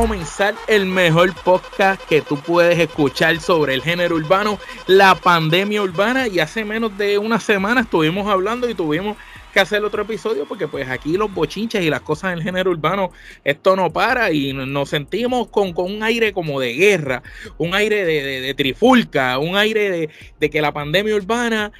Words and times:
Comenzar 0.00 0.54
el 0.68 0.86
mejor 0.86 1.34
podcast 1.34 2.00
que 2.08 2.22
tú 2.22 2.36
puedes 2.36 2.78
escuchar 2.78 3.40
sobre 3.40 3.74
el 3.74 3.82
género 3.82 4.14
urbano, 4.14 4.56
la 4.86 5.16
pandemia 5.16 5.82
urbana. 5.82 6.28
Y 6.28 6.38
hace 6.38 6.64
menos 6.64 6.96
de 6.96 7.18
una 7.18 7.40
semana 7.40 7.80
estuvimos 7.80 8.28
hablando 8.28 8.70
y 8.70 8.74
tuvimos 8.74 9.16
que 9.52 9.60
hacer 9.60 9.84
otro 9.84 10.02
episodio 10.02 10.46
porque 10.46 10.68
pues 10.68 10.88
aquí 10.88 11.16
los 11.16 11.32
bochinches 11.32 11.82
y 11.82 11.90
las 11.90 12.02
cosas 12.02 12.30
del 12.30 12.42
género 12.42 12.70
urbano, 12.70 13.10
esto 13.44 13.76
no 13.76 13.92
para 13.92 14.32
y 14.32 14.52
nos 14.52 14.88
sentimos 14.88 15.48
con, 15.48 15.72
con 15.72 15.86
un 15.86 16.02
aire 16.02 16.32
como 16.32 16.60
de 16.60 16.74
guerra, 16.74 17.22
un 17.56 17.74
aire 17.74 18.04
de, 18.04 18.54
trifulca, 18.54 19.38
un 19.38 19.56
aire 19.56 19.90
de, 19.90 20.10
de 20.38 20.50
que 20.50 20.60
la 20.60 20.72
pandemia 20.72 21.14
urbana 21.14 21.72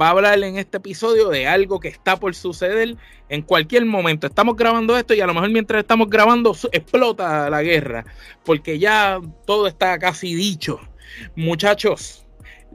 va 0.00 0.08
a 0.08 0.10
hablar 0.10 0.42
en 0.42 0.58
este 0.58 0.78
episodio 0.78 1.28
de 1.28 1.46
algo 1.46 1.80
que 1.80 1.88
está 1.88 2.16
por 2.16 2.34
suceder 2.34 2.96
en 3.28 3.42
cualquier 3.42 3.84
momento. 3.84 4.26
Estamos 4.26 4.56
grabando 4.56 4.96
esto 4.96 5.14
y 5.14 5.20
a 5.20 5.26
lo 5.26 5.34
mejor 5.34 5.50
mientras 5.50 5.80
estamos 5.80 6.08
grabando 6.08 6.56
explota 6.72 7.50
la 7.50 7.62
guerra 7.62 8.04
porque 8.44 8.78
ya 8.78 9.20
todo 9.46 9.66
está 9.66 9.98
casi 9.98 10.34
dicho. 10.34 10.80
Muchachos, 11.34 12.25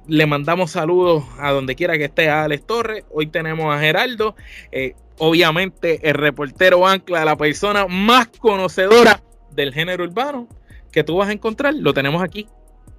le 0.08 0.26
mandamos 0.26 0.72
saludos 0.72 1.24
a 1.40 1.52
donde 1.52 1.76
quiera 1.76 1.98
que 1.98 2.06
esté 2.06 2.30
a 2.30 2.44
Alex 2.44 2.66
Torres. 2.66 3.06
Hoy 3.12 3.28
tenemos 3.28 3.74
a 3.74 3.80
Geraldo, 3.80 4.36
eh, 4.72 4.96
obviamente 5.18 6.00
el 6.10 6.16
reportero 6.16 6.88
ancla, 6.88 7.26
la 7.26 7.38
persona 7.38 7.88
más 7.88 8.28
conocedora 8.28 9.22
del 9.52 9.74
género 9.74 10.04
urbano 10.04 10.48
que 10.92 11.04
tú 11.04 11.18
vas 11.18 11.30
a 11.30 11.34
encontrar. 11.34 11.74
Lo 11.74 11.94
tenemos 11.94 12.24
aquí 12.24 12.48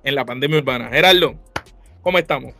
en 0.05 0.14
la 0.14 0.25
pandemia 0.25 0.59
urbana. 0.59 0.89
Geraldo, 0.91 1.34
¿cómo 2.03 2.19
estamos? 2.19 2.55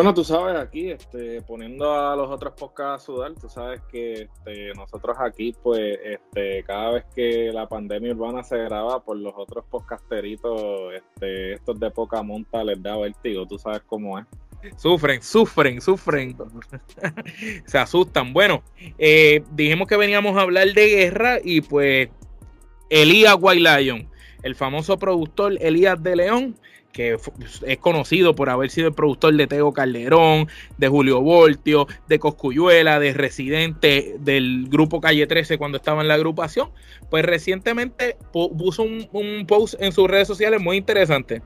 Bueno, 0.00 0.14
tú 0.14 0.24
sabes, 0.24 0.58
aquí, 0.58 0.90
este, 0.90 1.42
poniendo 1.42 1.92
a 1.92 2.16
los 2.16 2.30
otros 2.30 2.54
podcasts 2.54 3.02
a 3.02 3.04
sudar, 3.04 3.34
tú 3.34 3.50
sabes 3.50 3.82
que 3.92 4.22
este, 4.22 4.72
nosotros 4.74 5.14
aquí, 5.20 5.54
pues, 5.62 5.98
este, 6.02 6.62
cada 6.62 6.92
vez 6.92 7.04
que 7.14 7.52
la 7.52 7.68
pandemia 7.68 8.12
urbana 8.12 8.42
se 8.42 8.56
graba, 8.56 9.04
por 9.04 9.18
los 9.18 9.34
otros 9.36 9.62
podcasteritos, 9.66 10.94
este, 10.94 11.52
estos 11.52 11.78
de 11.78 11.90
poca 11.90 12.22
monta 12.22 12.64
les 12.64 12.82
da 12.82 12.96
vértigo, 12.96 13.44
tú 13.46 13.58
sabes 13.58 13.82
cómo 13.86 14.18
es. 14.18 14.24
Sufren, 14.78 15.20
sufren, 15.20 15.82
sufren. 15.82 16.34
Se 17.66 17.76
asustan. 17.76 18.32
Bueno, 18.32 18.62
eh, 18.96 19.44
dijimos 19.50 19.86
que 19.86 19.98
veníamos 19.98 20.34
a 20.38 20.40
hablar 20.40 20.72
de 20.72 20.88
guerra 20.88 21.40
y 21.44 21.60
pues 21.60 22.08
Elías 22.88 23.36
White 23.38 23.82
Lion, 23.82 24.08
el 24.42 24.54
famoso 24.54 24.98
productor 24.98 25.58
Elías 25.60 26.02
de 26.02 26.16
León, 26.16 26.56
que 26.92 27.16
es 27.66 27.78
conocido 27.78 28.34
por 28.34 28.50
haber 28.50 28.70
sido 28.70 28.88
el 28.88 28.94
productor 28.94 29.34
de 29.34 29.46
Tego 29.46 29.72
Calderón, 29.72 30.48
de 30.76 30.88
Julio 30.88 31.20
Voltio, 31.20 31.86
de 32.08 32.18
Coscuyuela, 32.18 32.98
de 32.98 33.12
Residente, 33.12 34.16
del 34.18 34.66
grupo 34.68 35.00
Calle 35.00 35.26
13 35.26 35.58
cuando 35.58 35.78
estaba 35.78 36.02
en 36.02 36.08
la 36.08 36.14
agrupación, 36.14 36.70
pues 37.08 37.24
recientemente 37.24 38.16
pu- 38.32 38.56
puso 38.56 38.82
un, 38.82 39.46
post 39.46 39.74
en 39.80 39.92
sus 39.92 40.08
redes 40.08 40.26
sociales 40.28 40.60
muy 40.60 40.76
interesante. 40.76 41.42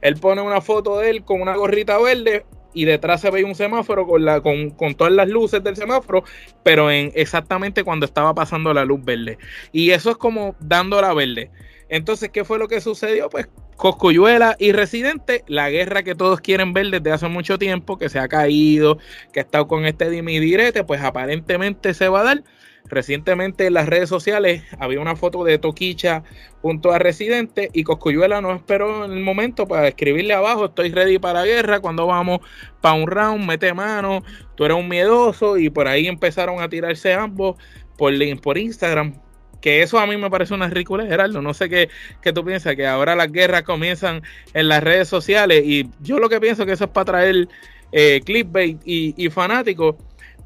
Él 0.00 0.16
pone 0.16 0.40
una 0.42 0.60
foto 0.60 0.98
de 0.98 1.10
él 1.10 1.24
con 1.24 1.40
una 1.40 1.54
gorrita 1.56 1.98
verde 1.98 2.44
y 2.72 2.84
detrás 2.84 3.20
se 3.20 3.30
ve 3.30 3.44
un 3.44 3.54
semáforo 3.54 4.06
con, 4.06 4.24
con, 4.42 4.70
con 4.70 4.94
todas 4.94 5.12
las 5.12 5.28
luces 5.28 5.62
del 5.62 5.76
semáforo, 5.76 6.24
pero 6.62 6.90
en 6.90 7.12
exactamente 7.14 7.84
cuando 7.84 8.06
estaba 8.06 8.34
pasando 8.34 8.72
la 8.72 8.84
luz 8.84 9.04
verde. 9.04 9.38
Y 9.72 9.90
eso 9.90 10.10
es 10.10 10.16
como 10.16 10.54
dando 10.60 11.00
la 11.00 11.12
verde. 11.14 11.50
Entonces, 11.90 12.30
¿qué 12.30 12.44
fue 12.44 12.58
lo 12.58 12.68
que 12.68 12.80
sucedió? 12.80 13.28
Pues 13.28 13.48
Coscuyuela 13.76 14.56
y 14.58 14.70
Residente, 14.72 15.44
la 15.48 15.70
guerra 15.70 16.04
que 16.04 16.14
todos 16.14 16.40
quieren 16.40 16.72
ver 16.72 16.86
desde 16.90 17.10
hace 17.10 17.28
mucho 17.28 17.58
tiempo, 17.58 17.98
que 17.98 18.08
se 18.08 18.20
ha 18.20 18.28
caído, 18.28 18.98
que 19.32 19.40
ha 19.40 19.42
estado 19.42 19.66
con 19.66 19.84
este 19.84 20.08
dimi 20.08 20.36
y 20.36 20.40
direte, 20.40 20.84
pues 20.84 21.00
aparentemente 21.02 21.92
se 21.92 22.08
va 22.08 22.20
a 22.20 22.24
dar. 22.24 22.44
Recientemente 22.84 23.66
en 23.66 23.74
las 23.74 23.88
redes 23.88 24.08
sociales 24.08 24.62
había 24.78 25.00
una 25.00 25.16
foto 25.16 25.44
de 25.44 25.58
Toquicha 25.58 26.22
junto 26.62 26.92
a 26.92 26.98
Residente 26.98 27.70
y 27.72 27.82
Coscuyuela 27.82 28.40
no 28.40 28.52
esperó 28.52 29.04
en 29.04 29.12
el 29.12 29.20
momento 29.20 29.66
para 29.66 29.88
escribirle 29.88 30.34
abajo, 30.34 30.66
estoy 30.66 30.90
ready 30.90 31.18
para 31.18 31.44
guerra, 31.44 31.80
cuando 31.80 32.06
vamos 32.06 32.40
para 32.80 32.94
un 32.94 33.06
round, 33.06 33.46
mete 33.46 33.74
mano, 33.74 34.22
tú 34.56 34.64
eres 34.64 34.76
un 34.76 34.88
miedoso 34.88 35.58
y 35.58 35.70
por 35.70 35.88
ahí 35.88 36.06
empezaron 36.06 36.60
a 36.60 36.68
tirarse 36.68 37.12
ambos 37.14 37.56
por 37.96 38.58
Instagram. 38.58 39.14
Que 39.60 39.82
eso 39.82 39.98
a 39.98 40.06
mí 40.06 40.16
me 40.16 40.30
parece 40.30 40.54
una 40.54 40.68
ridícula, 40.68 41.06
Gerardo. 41.06 41.42
No 41.42 41.54
sé 41.54 41.68
qué, 41.68 41.88
qué 42.22 42.32
tú 42.32 42.44
piensas, 42.44 42.76
que 42.76 42.86
ahora 42.86 43.14
las 43.14 43.30
guerras 43.30 43.62
comienzan 43.62 44.22
en 44.54 44.68
las 44.68 44.82
redes 44.82 45.08
sociales 45.08 45.62
y 45.64 45.88
yo 46.00 46.18
lo 46.18 46.28
que 46.28 46.40
pienso 46.40 46.64
que 46.66 46.72
eso 46.72 46.84
es 46.84 46.90
para 46.90 47.04
traer 47.04 47.48
eh, 47.92 48.20
clickbait 48.24 48.80
y, 48.84 49.30
fanáticos. 49.30 49.96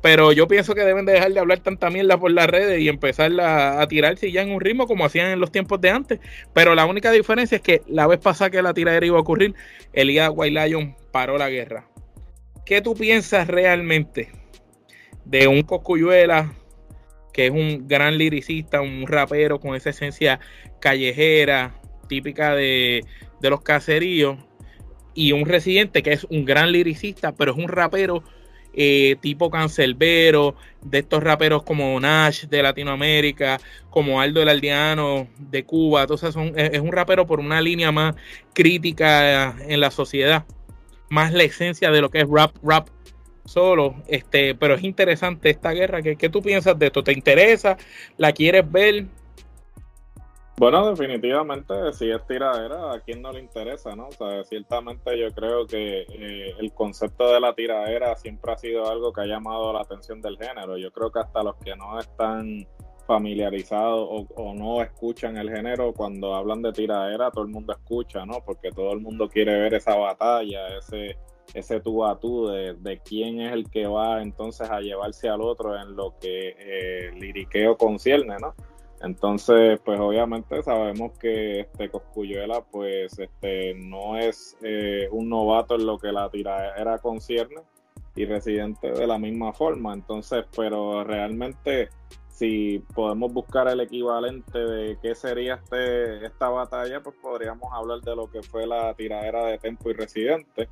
Pero 0.00 0.32
yo 0.32 0.46
pienso 0.46 0.74
que 0.74 0.82
deben 0.82 1.06
de 1.06 1.12
dejar 1.12 1.32
de 1.32 1.40
hablar 1.40 1.60
tanta 1.60 1.88
mierda 1.88 2.18
por 2.18 2.30
las 2.30 2.46
redes 2.46 2.78
y 2.78 2.88
empezar 2.88 3.32
a, 3.40 3.86
tirarse 3.86 4.30
ya 4.30 4.42
en 4.42 4.50
un 4.50 4.60
ritmo 4.60 4.86
como 4.86 5.06
hacían 5.06 5.30
en 5.30 5.40
los 5.40 5.50
tiempos 5.50 5.80
de 5.80 5.90
antes. 5.90 6.20
Pero 6.52 6.74
la 6.74 6.84
única 6.84 7.10
diferencia 7.10 7.56
es 7.56 7.62
que 7.62 7.80
la 7.86 8.06
vez 8.06 8.18
pasada 8.18 8.50
que 8.50 8.60
la 8.60 8.74
tiradera 8.74 9.06
iba 9.06 9.16
a 9.16 9.22
ocurrir, 9.22 9.54
Elías 9.94 10.30
Lion 10.36 10.94
paró 11.10 11.38
la 11.38 11.48
guerra. 11.48 11.88
¿Qué 12.66 12.82
tú 12.82 12.94
piensas 12.94 13.48
realmente 13.48 14.30
de 15.24 15.48
un 15.48 15.62
Coscuyuela 15.62 16.52
que 17.34 17.46
es 17.46 17.50
un 17.50 17.86
gran 17.86 18.16
liricista, 18.16 18.80
un 18.80 19.06
rapero 19.06 19.60
con 19.60 19.74
esa 19.74 19.90
esencia 19.90 20.40
callejera, 20.80 21.74
típica 22.08 22.54
de, 22.54 23.04
de 23.40 23.50
los 23.50 23.60
caseríos, 23.60 24.38
y 25.14 25.32
un 25.32 25.44
residente 25.44 26.02
que 26.02 26.12
es 26.12 26.24
un 26.30 26.44
gran 26.44 26.72
liricista, 26.72 27.32
pero 27.32 27.52
es 27.52 27.58
un 27.58 27.68
rapero 27.68 28.22
eh, 28.72 29.16
tipo 29.20 29.50
cancelbero, 29.50 30.56
de 30.82 30.98
estos 30.98 31.22
raperos 31.22 31.62
como 31.62 31.98
Nash 31.98 32.44
de 32.46 32.62
Latinoamérica, 32.62 33.58
como 33.90 34.20
Aldo 34.20 34.42
el 34.42 34.48
Aldeano 34.48 35.28
de 35.38 35.64
Cuba, 35.64 36.02
entonces 36.02 36.34
es 36.56 36.80
un 36.80 36.92
rapero 36.92 37.26
por 37.26 37.40
una 37.40 37.60
línea 37.60 37.90
más 37.90 38.14
crítica 38.52 39.56
en 39.66 39.80
la 39.80 39.90
sociedad, 39.90 40.44
más 41.08 41.32
la 41.32 41.44
esencia 41.44 41.90
de 41.90 42.00
lo 42.00 42.10
que 42.10 42.20
es 42.20 42.28
rap, 42.28 42.54
rap 42.62 42.88
solo, 43.44 43.94
este, 44.06 44.54
pero 44.54 44.74
es 44.74 44.84
interesante 44.84 45.50
esta 45.50 45.72
guerra, 45.72 46.02
¿qué, 46.02 46.16
qué 46.16 46.28
tú 46.28 46.42
piensas 46.42 46.78
de 46.78 46.86
esto? 46.86 47.04
¿Te 47.04 47.12
interesa? 47.12 47.76
¿La 48.16 48.32
quieres 48.32 48.70
ver? 48.70 49.06
Bueno, 50.56 50.88
definitivamente, 50.88 51.74
si 51.94 52.08
es 52.10 52.24
tiradera, 52.28 52.92
a 52.92 53.00
quien 53.00 53.20
no 53.20 53.32
le 53.32 53.40
interesa, 53.40 53.96
¿no? 53.96 54.06
O 54.06 54.12
sea, 54.12 54.44
ciertamente 54.44 55.18
yo 55.18 55.32
creo 55.32 55.66
que 55.66 56.02
eh, 56.02 56.54
el 56.60 56.72
concepto 56.72 57.32
de 57.32 57.40
la 57.40 57.54
tiradera 57.54 58.14
siempre 58.14 58.52
ha 58.52 58.56
sido 58.56 58.88
algo 58.88 59.12
que 59.12 59.22
ha 59.22 59.26
llamado 59.26 59.72
la 59.72 59.80
atención 59.80 60.20
del 60.20 60.38
género. 60.38 60.76
Yo 60.76 60.92
creo 60.92 61.10
que 61.10 61.18
hasta 61.18 61.42
los 61.42 61.56
que 61.56 61.74
no 61.74 61.98
están 61.98 62.68
familiarizados 63.04 64.08
o, 64.08 64.26
o 64.36 64.54
no 64.54 64.80
escuchan 64.80 65.36
el 65.38 65.50
género, 65.50 65.92
cuando 65.92 66.36
hablan 66.36 66.62
de 66.62 66.72
tiradera, 66.72 67.32
todo 67.32 67.42
el 67.44 67.50
mundo 67.50 67.72
escucha, 67.72 68.24
¿no? 68.24 68.38
Porque 68.46 68.70
todo 68.70 68.92
el 68.92 69.00
mundo 69.00 69.28
quiere 69.28 69.58
ver 69.58 69.74
esa 69.74 69.96
batalla, 69.96 70.78
ese, 70.78 71.18
ese 71.52 71.80
tú 71.80 72.04
a 72.04 72.18
tú 72.18 72.48
de, 72.48 72.74
de 72.74 72.98
quién 73.00 73.40
es 73.40 73.52
el 73.52 73.68
que 73.70 73.86
va 73.86 74.22
entonces 74.22 74.70
a 74.70 74.80
llevarse 74.80 75.28
al 75.28 75.42
otro 75.42 75.78
en 75.80 75.94
lo 75.94 76.14
que 76.18 76.56
eh, 76.58 77.12
liriqueo 77.12 77.76
concierne, 77.76 78.36
¿no? 78.40 78.54
Entonces, 79.04 79.78
pues 79.84 80.00
obviamente 80.00 80.62
sabemos 80.62 81.18
que 81.18 81.60
este 81.60 81.90
Coscuyuela, 81.90 82.62
pues 82.62 83.18
este 83.18 83.74
no 83.74 84.16
es 84.16 84.56
eh, 84.62 85.08
un 85.10 85.28
novato 85.28 85.74
en 85.74 85.84
lo 85.84 85.98
que 85.98 86.10
la 86.10 86.30
tiradera 86.30 86.98
concierne 86.98 87.60
y 88.16 88.24
residente 88.24 88.92
de 88.92 89.06
la 89.06 89.18
misma 89.18 89.52
forma. 89.52 89.92
Entonces, 89.92 90.46
pero 90.56 91.04
realmente 91.04 91.90
si 92.30 92.80
podemos 92.94 93.32
buscar 93.32 93.68
el 93.68 93.80
equivalente 93.80 94.58
de 94.58 94.98
qué 95.02 95.14
sería 95.14 95.54
este 95.54 96.24
esta 96.24 96.48
batalla, 96.48 97.02
pues 97.02 97.14
podríamos 97.20 97.72
hablar 97.72 98.00
de 98.00 98.16
lo 98.16 98.30
que 98.30 98.42
fue 98.42 98.66
la 98.66 98.94
tiradera 98.94 99.44
de 99.44 99.58
Tempo 99.58 99.90
y 99.90 99.92
Residente, 99.92 100.68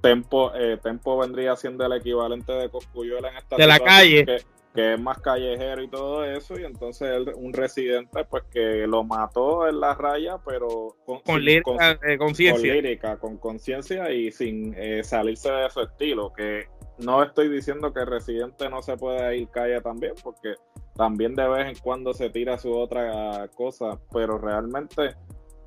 Tempo, 0.00 0.52
eh, 0.54 0.78
Tempo 0.82 1.18
vendría 1.18 1.54
siendo 1.56 1.84
el 1.84 1.92
equivalente 1.92 2.52
de 2.52 2.70
Coscuyuela 2.70 3.28
en 3.30 3.36
esta 3.36 3.56
De 3.56 3.66
la 3.66 3.78
calle. 3.78 4.24
que- 4.24 4.38
que 4.72 4.94
es 4.94 5.00
más 5.00 5.18
callejero 5.18 5.82
y 5.82 5.88
todo 5.88 6.24
eso, 6.24 6.56
y 6.58 6.64
entonces 6.64 7.08
él, 7.10 7.32
un 7.36 7.52
residente 7.52 8.24
pues 8.24 8.44
que 8.52 8.86
lo 8.86 9.02
mató 9.02 9.66
en 9.68 9.80
la 9.80 9.94
raya, 9.94 10.38
pero 10.46 10.94
con, 11.04 11.18
Con 11.22 11.34
sin- 11.36 11.44
lírica 11.44 11.98
con- 11.98 12.18
conciencia. 12.18 12.72
lírica, 12.74 13.16
con 13.18 13.36
conciencia 13.36 14.12
y 14.12 14.30
sin 14.30 14.72
eh, 14.78 15.02
salirse 15.02 15.50
de 15.50 15.68
su 15.70 15.80
estilo, 15.80 16.32
que 16.32 16.66
no 16.98 17.20
estoy 17.24 17.48
diciendo 17.48 17.92
que 17.92 18.04
Residente 18.04 18.70
no 18.70 18.80
se 18.80 18.96
pueda 18.96 19.34
ir 19.34 19.48
calle 19.48 19.80
también, 19.80 20.12
porque 20.22 20.54
también 20.94 21.34
de 21.34 21.48
vez 21.48 21.66
en 21.66 21.74
cuando 21.82 22.14
se 22.14 22.30
tira 22.30 22.56
su 22.56 22.72
otra 22.72 23.48
cosa, 23.56 23.98
pero 24.12 24.38
realmente 24.38 25.16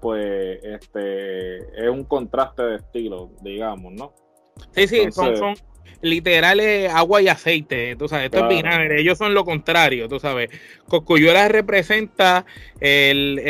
pues 0.03 0.59
este 0.61 1.59
es 1.59 1.89
un 1.89 2.03
contraste 2.03 2.61
de 2.61 2.75
estilo, 2.75 3.31
digamos, 3.41 3.93
¿no? 3.93 4.13
Sí, 4.75 4.85
sí, 4.85 4.97
son, 5.11 5.29
Entonces- 5.29 5.39
son, 5.39 5.55
literal 6.01 6.59
es 6.59 6.93
agua 6.93 7.21
y 7.21 7.29
aceite, 7.29 7.95
tú 7.95 8.09
sabes, 8.09 8.25
esto 8.25 8.39
es 8.39 8.49
vinagre, 8.49 8.99
ellos 8.99 9.17
son 9.17 9.33
lo 9.33 9.45
contrario, 9.45 10.09
tú 10.09 10.19
sabes. 10.19 10.49
Coscuyuela 10.89 11.47
representa 11.47 12.45
el, 12.81 13.41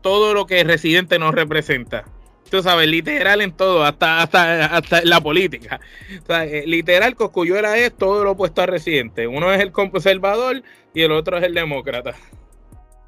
todo 0.00 0.34
lo 0.34 0.46
que 0.46 0.60
el 0.60 0.66
residente 0.66 1.20
no 1.20 1.30
representa. 1.30 2.04
Tú 2.50 2.62
sabes, 2.62 2.88
literal 2.88 3.40
en 3.42 3.52
todo, 3.52 3.84
hasta, 3.84 4.22
hasta, 4.22 4.64
hasta 4.66 5.04
la 5.04 5.20
política. 5.20 5.80
Eh, 6.28 6.64
literal, 6.66 7.14
Coscuyuela 7.14 7.78
es 7.78 7.94
todo 7.96 8.24
lo 8.24 8.32
opuesto 8.32 8.62
al 8.62 8.68
residente. 8.68 9.28
Uno 9.28 9.52
es 9.52 9.60
el 9.60 9.70
conservador 9.70 10.62
y 10.92 11.02
el 11.02 11.12
otro 11.12 11.38
es 11.38 11.44
el 11.44 11.54
demócrata. 11.54 12.16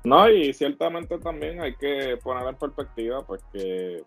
No, 0.05 0.29
y 0.31 0.53
ciertamente 0.55 1.19
también 1.19 1.61
hay 1.61 1.75
que 1.77 2.17
poner 2.23 2.49
en 2.49 2.57
perspectiva, 2.57 3.27
pues 3.27 3.43
que 3.53 4.03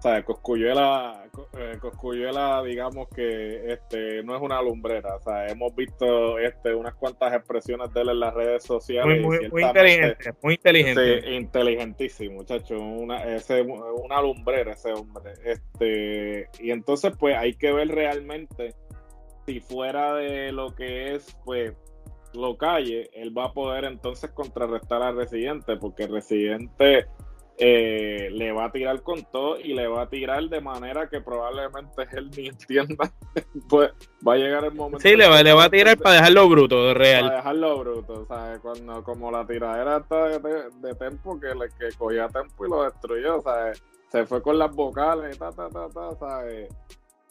o 0.00 0.02
sea, 0.02 0.24
Coscuyuela, 0.24 1.28
eh, 1.58 1.76
Coscuyuela, 1.78 2.62
digamos 2.62 3.06
que 3.10 3.70
este 3.70 4.22
no 4.22 4.34
es 4.34 4.40
una 4.40 4.62
lumbrera. 4.62 5.16
O 5.16 5.20
sea, 5.20 5.46
hemos 5.48 5.76
visto 5.76 6.38
este 6.38 6.72
unas 6.72 6.94
cuantas 6.94 7.34
expresiones 7.34 7.92
de 7.92 8.00
él 8.00 8.08
en 8.08 8.20
las 8.20 8.32
redes 8.32 8.64
sociales. 8.64 9.20
Muy, 9.20 9.50
muy, 9.50 9.62
inteligente, 9.62 10.32
muy 10.40 10.54
inteligente. 10.54 11.20
Sí, 11.20 11.28
inteligentísimo, 11.34 12.36
muchacho. 12.36 12.80
Una, 12.80 13.24
ese, 13.24 13.60
una 13.60 14.22
lumbrera 14.22 14.72
ese 14.72 14.90
hombre. 14.90 15.34
Este, 15.44 16.48
y 16.60 16.70
entonces, 16.70 17.12
pues, 17.18 17.36
hay 17.36 17.52
que 17.52 17.70
ver 17.70 17.88
realmente 17.88 18.72
si 19.44 19.60
fuera 19.60 20.14
de 20.14 20.50
lo 20.50 20.74
que 20.74 21.14
es, 21.14 21.36
pues, 21.44 21.74
lo 22.34 22.56
calle, 22.56 23.10
él 23.12 23.36
va 23.36 23.46
a 23.46 23.52
poder 23.52 23.84
entonces 23.84 24.30
contrarrestar 24.30 25.02
al 25.02 25.16
residente, 25.16 25.76
porque 25.76 26.04
el 26.04 26.12
residente 26.12 27.06
eh, 27.62 28.30
le 28.32 28.52
va 28.52 28.64
a 28.64 28.72
tirar 28.72 29.02
con 29.02 29.22
todo 29.30 29.60
y 29.60 29.74
le 29.74 29.86
va 29.86 30.02
a 30.02 30.08
tirar 30.08 30.42
de 30.44 30.62
manera 30.62 31.10
que 31.10 31.20
probablemente 31.20 32.06
él 32.12 32.30
ni 32.34 32.46
entienda. 32.48 33.12
pues 33.68 33.90
va 34.26 34.32
a 34.32 34.36
llegar 34.36 34.64
el 34.64 34.72
momento. 34.72 35.00
Sí, 35.00 35.14
le 35.14 35.28
va, 35.28 35.42
le 35.42 35.52
va 35.52 35.64
a 35.64 35.70
tirar 35.70 35.98
para 35.98 36.16
dejarlo 36.16 36.48
bruto, 36.48 36.86
de 36.86 36.94
real. 36.94 37.24
Para 37.24 37.36
dejarlo 37.36 37.78
bruto, 37.78 38.26
¿sabes? 38.26 38.60
Cuando, 38.60 39.04
como 39.04 39.30
la 39.30 39.46
tiradera 39.46 39.98
esta 39.98 40.38
de, 40.38 40.70
de, 40.80 40.94
Tempo 40.94 41.38
que, 41.38 41.48
le, 41.48 41.68
que 41.78 41.94
cogía 41.98 42.28
Tempo 42.28 42.66
y 42.66 42.70
lo 42.70 42.84
destruyó, 42.84 43.42
¿sabes? 43.42 43.82
Se 44.08 44.24
fue 44.24 44.40
con 44.40 44.58
las 44.58 44.74
vocales, 44.74 45.38
ta, 45.38 45.52
ta, 45.52 45.68
ta, 45.68 45.86
ta, 45.88 46.16
¿sabes? 46.18 46.68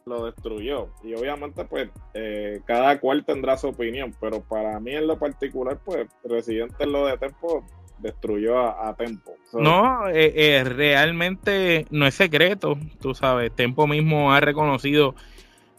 Lo 0.05 0.25
destruyó. 0.25 0.89
Y 1.03 1.13
obviamente, 1.13 1.65
pues, 1.65 1.89
eh, 2.13 2.61
cada 2.65 2.99
cual 2.99 3.25
tendrá 3.25 3.57
su 3.57 3.67
opinión, 3.67 4.15
pero 4.19 4.41
para 4.41 4.79
mí 4.79 4.95
en 4.95 5.07
lo 5.07 5.17
particular, 5.17 5.79
pues, 5.83 6.07
Residente 6.23 6.83
en 6.83 6.91
lo 6.91 7.05
de 7.05 7.17
Tempo 7.17 7.65
destruyó 7.99 8.59
a, 8.59 8.95
Tempo. 8.95 9.35
no, 9.53 10.07
eh, 10.07 10.33
eh, 10.35 10.63
realmente 10.63 11.85
no 11.89 12.07
es 12.07 12.15
secreto, 12.15 12.77
tú 13.01 13.13
sabes, 13.13 13.53
Tempo 13.53 13.87
mismo 13.87 14.31
ha 14.31 14.39
reconocido, 14.39 15.15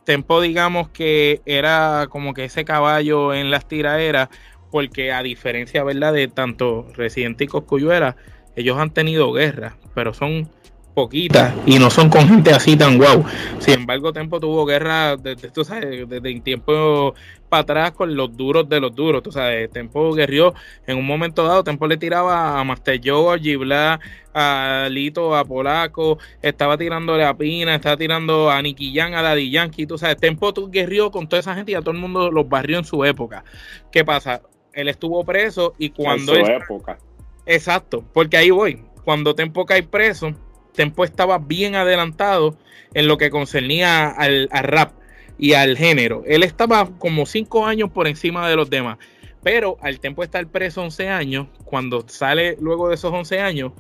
Tempo 0.05 0.41
digamos 0.41 0.91
que 0.91 1.41
era 1.47 2.09
como 2.11 2.35
que 2.35 2.45
ese 2.45 2.65
caballo 2.65 3.33
en 3.33 3.51
las 3.51 3.67
tiraderas, 3.67 4.29
porque 4.71 5.13
a 5.13 5.23
diferencia, 5.23 5.83
¿verdad?, 5.83 6.13
de 6.13 6.29
tanto 6.29 6.87
Residente 6.95 7.45
y 7.45 7.49
Coscuyuela, 7.49 8.17
ellos 8.57 8.79
han 8.79 8.91
tenido 8.91 9.33
guerra, 9.33 9.77
pero 9.95 10.13
son 10.13 10.51
poquitas 10.95 11.55
y 11.67 11.79
no 11.79 11.91
son 11.91 12.09
con 12.09 12.29
gente 12.29 12.53
así 12.53 12.77
tan 12.77 12.99
guau. 12.99 13.25
Sin 13.59 13.75
embargo, 13.75 14.13
Tempo 14.13 14.41
tuvo 14.41 14.65
guerra 14.67 15.17
desde, 15.17 15.51
tú 15.51 15.65
sabes, 15.65 16.09
desde 16.09 16.41
tiempo 16.41 17.15
para 17.49 17.63
atrás 17.63 17.91
con 17.93 18.15
los 18.15 18.37
duros 18.37 18.69
de 18.69 18.81
los 18.81 18.95
duros. 18.95 19.23
Tú 19.23 19.33
sabes, 19.33 19.71
Tempo 19.71 20.13
guerrió 20.13 20.55
en 20.87 20.99
un 20.99 21.07
momento 21.07 21.45
dado. 21.45 21.65
Tempo 21.65 21.87
le 21.87 21.97
tiraba 21.97 22.59
a 22.59 22.65
Master 22.65 23.01
Joe, 23.03 23.35
a 23.35 23.39
Gibla, 23.39 24.01
a 24.35 24.89
Lito, 24.91 25.37
a 25.37 25.45
Polaco, 25.45 26.19
estaba 26.43 26.77
tirándole 26.77 27.25
a 27.25 27.35
Pina, 27.35 27.75
estaba 27.75 27.97
tirando 27.97 28.51
a 28.51 28.61
Nicky 28.63 28.95
Jan, 28.95 29.15
a 29.15 29.23
Daddy 29.23 29.51
Yankee. 29.51 29.87
Tú 29.87 29.99
sabes, 29.99 30.17
Tempo 30.17 30.53
guerrió 30.69 31.11
con 31.11 31.29
toda 31.29 31.41
esa 31.41 31.55
gente 31.55 31.73
y 31.73 31.75
a 31.75 31.81
todo 31.81 31.93
el 31.93 32.01
mundo 32.01 32.31
los 32.31 32.49
barrió 32.49 32.79
en 32.79 32.85
su 32.85 33.05
época. 33.05 33.45
¿Qué 33.93 34.05
pasa? 34.05 34.43
Él 34.73 34.89
estuvo 34.89 35.25
preso 35.25 35.75
y 35.79 35.91
cuando. 35.91 36.35
En 36.35 36.47
su 36.47 36.53
época. 36.53 36.99
Exacto, 37.47 38.05
porque 38.13 38.37
ahí 38.37 38.51
voy. 38.51 38.85
Cuando 39.05 39.35
Tempo 39.35 39.67
cae 39.67 39.83
preso 39.83 40.35
Tempo 40.75 41.05
estaba 41.05 41.39
bien 41.39 41.75
adelantado 41.75 42.57
en 42.95 43.07
lo 43.07 43.19
que 43.19 43.31
concernía 43.31 44.09
al, 44.09 44.49
rap 44.51 44.93
y 45.39 45.55
al 45.55 45.77
género. 45.77 46.23
Él 46.27 46.43
estaba 46.43 46.91
como 46.99 47.27
cinco 47.27 47.67
años 47.67 47.91
por 47.91 48.07
encima 48.09 48.49
de 48.49 48.57
los 48.57 48.71
demás. 48.71 48.99
Pero 49.43 49.79
al 49.81 50.01
Tempo 50.01 50.23
estar 50.23 50.47
preso 50.49 50.83
11 50.83 51.09
años, 51.09 51.47
cuando 51.65 52.07
sale 52.09 52.57
luego 52.61 52.89
de 52.89 52.97
esos 52.97 53.13
11 53.13 53.41
años, 53.41 53.73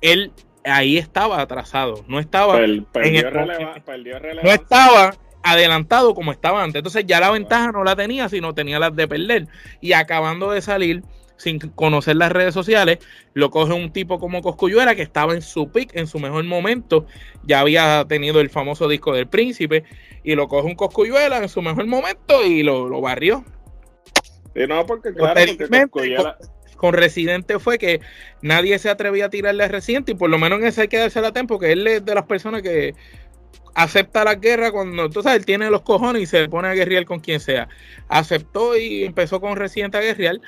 él 0.00 0.32
ahí 0.64 0.98
estaba 0.98 1.40
atrasado. 1.40 2.04
No 2.08 2.18
estaba. 2.18 2.58
no 2.58 4.50
estaba 4.50 5.14
adelantado 5.42 6.14
como 6.14 6.32
estaba 6.32 6.62
antes. 6.62 6.80
Entonces 6.80 7.04
ya 7.06 7.20
la 7.20 7.30
ventaja 7.30 7.72
no 7.72 7.84
la 7.84 7.96
tenía, 7.96 8.28
sino 8.28 8.54
tenía 8.54 8.78
las 8.78 8.94
de 8.94 9.08
perder. 9.08 9.48
Y 9.80 9.92
acabando 9.92 10.50
de 10.50 10.62
salir 10.62 11.02
sin 11.36 11.58
conocer 11.58 12.16
las 12.16 12.32
redes 12.32 12.54
sociales, 12.54 12.98
lo 13.34 13.50
coge 13.50 13.72
un 13.72 13.92
tipo 13.92 14.18
como 14.18 14.42
Coscuyuela 14.42 14.94
que 14.94 15.02
estaba 15.02 15.34
en 15.34 15.42
su 15.42 15.70
pick, 15.70 15.94
en 15.96 16.06
su 16.06 16.18
mejor 16.18 16.44
momento, 16.44 17.06
ya 17.44 17.60
había 17.60 18.04
tenido 18.08 18.40
el 18.40 18.50
famoso 18.50 18.88
disco 18.88 19.12
del 19.12 19.26
príncipe, 19.26 19.84
y 20.22 20.34
lo 20.34 20.48
coge 20.48 20.68
un 20.68 20.74
Coscuyuela 20.74 21.38
en 21.38 21.48
su 21.48 21.62
mejor 21.62 21.86
momento 21.86 22.44
y 22.44 22.62
lo, 22.62 23.00
barrió. 23.00 23.44
Y 24.54 24.66
no, 24.66 24.86
porque 24.86 25.12
claro, 25.12 25.40
con, 26.76 26.92
Residente 26.92 27.58
fue 27.58 27.78
que 27.78 28.00
nadie 28.42 28.78
se 28.78 28.90
atrevía 28.90 29.26
a 29.26 29.30
tirarle 29.30 29.64
a 29.64 29.68
Residente, 29.68 30.12
y 30.12 30.14
por 30.14 30.30
lo 30.30 30.38
menos 30.38 30.60
en 30.60 30.66
ese 30.66 30.82
hay 30.82 30.88
que 30.88 30.98
darse 30.98 31.20
la 31.20 31.32
tiempo, 31.32 31.58
que 31.58 31.72
él 31.72 31.86
es 31.86 32.04
de 32.04 32.14
las 32.14 32.24
personas 32.24 32.62
que 32.62 32.94
acepta 33.74 34.24
la 34.24 34.34
guerra 34.34 34.70
cuando, 34.70 35.08
tú 35.08 35.22
sabes, 35.22 35.38
él 35.38 35.46
tiene 35.46 35.70
los 35.70 35.82
cojones 35.82 36.22
y 36.22 36.26
se 36.26 36.48
pone 36.48 36.68
a 36.68 36.74
guerrear 36.74 37.04
con 37.04 37.20
quien 37.20 37.40
sea. 37.40 37.68
Aceptó 38.08 38.76
y 38.76 39.04
empezó 39.04 39.40
con 39.40 39.56
Residente 39.56 39.98
a 39.98 40.00
guerrear, 40.00 40.40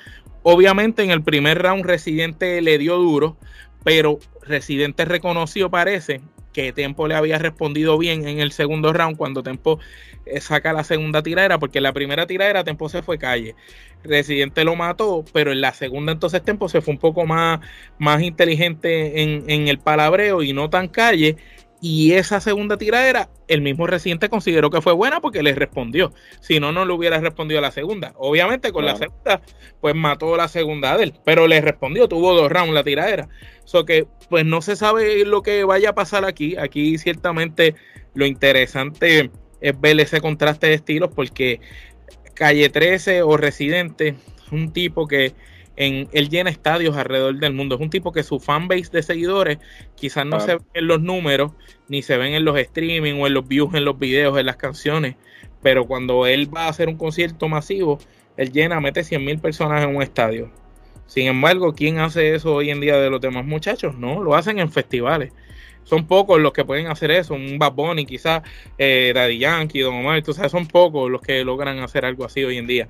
Obviamente 0.47 1.03
en 1.03 1.11
el 1.11 1.23
primer 1.23 1.61
round 1.63 1.87
Residente 1.87 2.61
le 2.61 2.77
dio 2.77 2.97
duro, 2.97 3.39
pero 3.83 4.19
Residente 4.43 5.07
reconoció 5.07 5.71
parece 5.71 6.21
que 6.53 6.73
Tempo 6.73 7.09
le 7.09 7.15
había 7.15 7.39
respondido 7.39 7.97
bien 7.97 8.29
en 8.29 8.39
el 8.41 8.53
segundo 8.53 8.93
round 8.93 9.17
cuando 9.17 9.43
Tempo 9.43 9.81
eh, 10.27 10.43
saca 10.43 10.75
la 10.75 10.85
segunda 10.85 11.23
tiradera, 11.23 11.59
porque 11.59 11.79
en 11.79 11.85
la 11.85 11.95
primera 11.95 12.27
tiradera 12.27 12.63
Tempo 12.63 12.91
se 12.91 13.03
fue 13.03 13.17
calle. 13.19 13.57
Residente 14.05 14.65
lo 14.65 14.77
mató, 14.77 15.25
pero 15.33 15.51
en 15.51 15.63
la 15.63 15.73
segunda 15.73 16.13
entonces 16.13 16.43
Tempo 16.43 16.69
se 16.69 16.83
fue 16.83 16.93
un 16.93 17.01
poco 17.01 17.25
más, 17.25 17.61
más 17.99 18.21
inteligente 18.21 19.23
en, 19.23 19.49
en 19.49 19.69
el 19.69 19.79
palabreo 19.79 20.43
y 20.43 20.53
no 20.53 20.69
tan 20.69 20.89
calle 20.89 21.37
y 21.87 22.15
esa 22.15 22.41
segunda 22.41 22.79
tiradera, 22.79 23.29
el 23.47 23.61
mismo 23.61 23.87
residente 23.87 24.31
consideró 24.31 24.71
que 24.71 24.81
fue 24.81 24.95
buena 24.95 25.21
porque 25.21 25.43
le 25.43 25.55
respondió. 25.55 26.15
Si 26.41 26.59
no, 26.59 26.73
no 26.73 26.87
le 26.87 26.95
hubiera 26.95 27.21
respondido 27.21 27.59
a 27.59 27.61
la 27.61 27.73
segunda. 27.73 28.15
Obviamente, 28.17 28.73
con 28.73 28.87
la 28.87 28.97
segunda, 28.97 29.43
pues 29.83 29.95
mató 29.95 30.35
la 30.35 30.49
segunda 30.49 30.97
de 30.97 31.05
él. 31.05 31.15
Pero 31.27 31.47
le 31.47 31.61
respondió, 31.61 32.09
tuvo 32.09 32.33
dos 32.33 32.51
rounds 32.51 32.73
la 32.73 32.85
tiradera. 32.85 33.29
So 33.67 33.85
que, 33.85 34.07
pues 34.31 34.47
no 34.47 34.63
se 34.63 34.77
sabe 34.77 35.27
lo 35.27 35.43
que 35.43 35.65
vaya 35.65 35.91
a 35.91 35.95
pasar 35.95 36.25
aquí. 36.25 36.57
Aquí, 36.57 36.97
ciertamente, 36.97 37.75
lo 38.15 38.25
interesante 38.25 39.31
es 39.61 39.79
ver 39.79 40.01
ese 40.01 40.23
contraste 40.23 40.69
de 40.69 40.75
estilos 40.77 41.11
porque 41.15 41.61
Calle 42.33 42.71
13 42.71 43.21
o 43.25 43.37
Residente 43.37 44.15
es 44.43 44.53
un 44.53 44.73
tipo 44.73 45.07
que 45.07 45.35
en, 45.77 46.09
él 46.13 46.29
llena 46.29 46.51
estadios 46.51 46.97
alrededor 46.97 47.39
del 47.39 47.53
mundo. 47.53 47.75
Es 47.75 47.81
un 47.81 47.91
tipo 47.91 48.13
que 48.13 48.23
su 48.23 48.41
fanbase 48.41 48.91
de 48.93 49.03
seguidores 49.03 49.59
quizás 49.95 50.27
no 50.27 50.41
se 50.41 50.57
ven 50.57 50.67
en 50.75 50.87
los 50.87 51.01
números, 51.01 51.53
ni 51.89 52.03
se 52.03 52.17
ven 52.17 52.35
en 52.35 52.45
los 52.45 52.59
streaming 52.59 53.21
o 53.21 53.27
en 53.27 53.35
los 53.35 53.47
views, 53.47 53.75
en 53.75 53.85
los 53.85 53.99
videos, 53.99 54.39
en 54.39 54.47
las 54.47 54.57
canciones, 54.57 55.17
pero 55.63 55.87
cuando 55.87 56.27
él 56.27 56.55
va 56.55 56.67
a 56.67 56.69
hacer 56.69 56.89
un 56.89 56.97
concierto 56.97 57.49
masivo, 57.49 57.99
él 58.37 58.53
llena, 58.53 58.81
mete 58.81 59.05
100 59.05 59.25
mil 59.25 59.39
personas 59.39 59.83
en 59.83 59.95
un 59.95 60.03
estadio. 60.03 60.51
Sin 61.07 61.27
embargo, 61.27 61.75
¿quién 61.75 61.99
hace 61.99 62.35
eso 62.35 62.55
hoy 62.55 62.71
en 62.71 62.81
día 62.81 62.97
de 62.99 63.11
los 63.11 63.21
demás 63.21 63.45
muchachos? 63.45 63.97
No, 63.97 64.23
lo 64.23 64.35
hacen 64.35 64.59
en 64.59 64.71
festivales. 64.71 65.33
Son 65.85 66.07
pocos 66.07 66.41
los 66.41 66.53
que 66.53 66.65
pueden 66.65 66.87
hacer 66.87 67.11
eso. 67.11 67.35
Un 67.35 67.59
Bad 67.59 67.73
Bunny, 67.73 68.07
quizás 68.07 68.43
eh, 68.79 69.13
Daddy 69.15 69.39
Yankee, 69.39 69.81
Don 69.81 69.95
Omar, 69.95 70.23
tú 70.23 70.33
sabes, 70.33 70.51
son 70.51 70.67
pocos 70.67 71.11
los 71.11 71.21
que 71.21 71.45
logran 71.45 71.79
hacer 71.81 72.07
algo 72.07 72.25
así 72.25 72.43
hoy 72.43 72.57
en 72.57 72.67
día. 72.67 72.89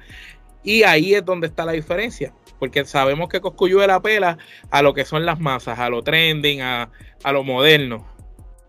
Y 0.62 0.84
ahí 0.84 1.14
es 1.14 1.24
donde 1.24 1.48
está 1.48 1.64
la 1.64 1.72
diferencia 1.72 2.32
porque 2.64 2.86
sabemos 2.86 3.28
que 3.28 3.42
Coscuyuela 3.42 3.96
apela 3.96 4.38
a 4.70 4.80
lo 4.80 4.94
que 4.94 5.04
son 5.04 5.26
las 5.26 5.38
masas, 5.38 5.78
a 5.78 5.90
lo 5.90 6.00
trending, 6.00 6.62
a, 6.62 6.88
lo 7.30 7.44
moderno, 7.44 8.06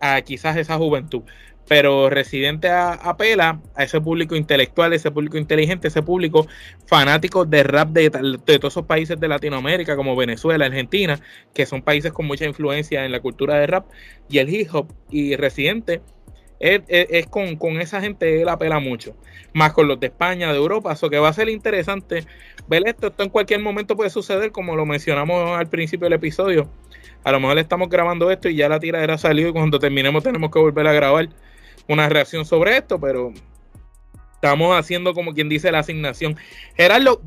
a 0.02 0.22
quizás 0.22 0.58
esa 0.58 0.76
juventud. 0.76 1.22
Pero 1.66 2.10
Residente 2.10 2.70
apela 2.70 3.62
a 3.74 3.86
ese 3.86 4.02
público 4.02 4.36
intelectual, 4.36 4.92
ese 4.92 5.12
público 5.12 5.38
inteligente, 5.38 5.88
ese 5.88 6.02
público 6.04 6.46
fanático 6.88 7.46
de 7.46 7.64
rap 7.64 7.92
de, 7.92 8.10
de 8.10 8.60
todos 8.60 8.74
esos 8.74 8.86
países 8.86 9.18
de 9.18 9.30
Latinoamérica, 9.30 9.96
como 9.96 10.14
Venezuela, 10.18 10.66
Argentina, 10.66 11.18
que 11.54 11.66
son 11.66 11.82
países 11.82 12.12
con 12.12 12.26
mucha 12.26 12.44
influencia 12.44 13.06
en 13.06 13.14
la 13.14 13.22
cultura 13.22 13.56
de 13.56 13.68
rap, 13.68 13.86
y 14.28 14.40
el 14.40 14.54
hip 14.54 14.76
hop. 14.76 14.92
Y 15.10 15.38
Residente 15.38 16.02
es, 16.60 17.28
con, 17.28 17.56
con, 17.58 17.82
esa 17.82 18.02
gente 18.02 18.42
él 18.42 18.50
apela 18.50 18.80
mucho, 18.80 19.16
más 19.54 19.74
con 19.74 19.88
los 19.88 20.00
de 20.00 20.08
España, 20.08 20.52
de 20.52 20.58
Europa, 20.58 20.94
eso 20.94 21.10
que 21.10 21.20
va 21.20 21.30
a 21.30 21.34
ser 21.34 21.50
interesante 21.50 22.26
ver 22.68 22.84
esto, 22.88 23.08
esto 23.08 23.24
en 23.24 23.30
cualquier 23.30 23.62
momento 23.62 23.96
puede 23.96 24.10
suceder, 24.10 24.52
como 24.52 24.76
lo 24.76 24.86
mencionamos 24.86 25.58
al 25.58 25.68
principio 25.68 26.06
del 26.06 26.14
episodio, 26.14 26.70
a 27.24 27.32
lo 27.32 27.40
mejor 27.40 27.58
estamos 27.60 27.90
grabando 27.90 28.32
esto 28.32 28.50
y 28.50 28.56
ya 28.56 28.70
la 28.70 28.80
tiradera 28.80 29.18
salió 29.18 29.50
y 29.50 29.52
cuando 29.52 29.80
terminemos 29.80 30.24
tenemos 30.24 30.52
que 30.52 30.60
volver 30.60 30.88
a 30.88 30.94
grabar, 30.94 31.30
una 31.88 32.10
reacción 32.10 32.46
sobre 32.46 32.78
esto, 32.78 33.00
pero 33.00 33.34
estamos 34.34 34.78
haciendo 34.78 35.14
como 35.14 35.34
quien 35.34 35.50
dice 35.50 35.72
la 35.72 35.80
asignación. 35.80 36.38
Gerardo, 36.76 37.22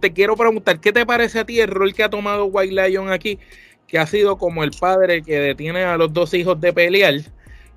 te 0.00 0.12
quiero 0.12 0.36
preguntar, 0.36 0.80
¿qué 0.80 0.92
te 0.92 1.04
parece 1.04 1.40
a 1.40 1.44
ti 1.44 1.60
el 1.60 1.68
rol 1.68 1.94
que 1.94 2.02
ha 2.02 2.10
tomado 2.10 2.46
White 2.46 2.74
Lion 2.74 3.10
aquí? 3.10 3.38
Que 3.86 3.98
ha 3.98 4.06
sido 4.06 4.38
como 4.38 4.64
el 4.64 4.70
padre 4.70 5.22
que 5.22 5.38
detiene 5.38 5.84
a 5.84 5.96
los 5.96 6.12
dos 6.12 6.32
hijos 6.34 6.60
de 6.60 6.72
pelear 6.72 7.14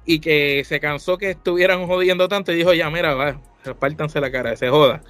y 0.05 0.19
que 0.19 0.63
se 0.65 0.79
cansó 0.79 1.17
que 1.17 1.31
estuvieran 1.31 1.87
jodiendo 1.87 2.27
tanto 2.27 2.51
y 2.51 2.55
dijo, 2.55 2.73
ya, 2.73 2.89
mira, 2.89 3.15
va, 3.15 3.41
repártanse 3.63 4.21
la 4.21 4.31
cara, 4.31 4.55
se 4.55 4.69
joda. 4.69 5.01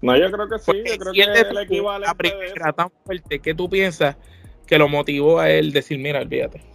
No, 0.00 0.16
yo 0.16 0.30
creo 0.30 0.48
que 0.48 0.58
sí, 0.58 0.82
yo 0.86 0.98
creo 0.98 1.12
que 1.12 1.22
el 1.22 1.58
equivalente 1.58 2.06
la 2.06 2.14
primera 2.14 2.72
tan 2.72 2.90
fuerte, 3.04 3.38
¿qué 3.40 3.54
tú 3.54 3.68
piensas 3.68 4.16
que 4.66 4.78
lo 4.78 4.88
motivó 4.88 5.40
a 5.40 5.50
él 5.50 5.72
decir, 5.72 5.98
mira, 5.98 6.20
olvídate? 6.20 6.73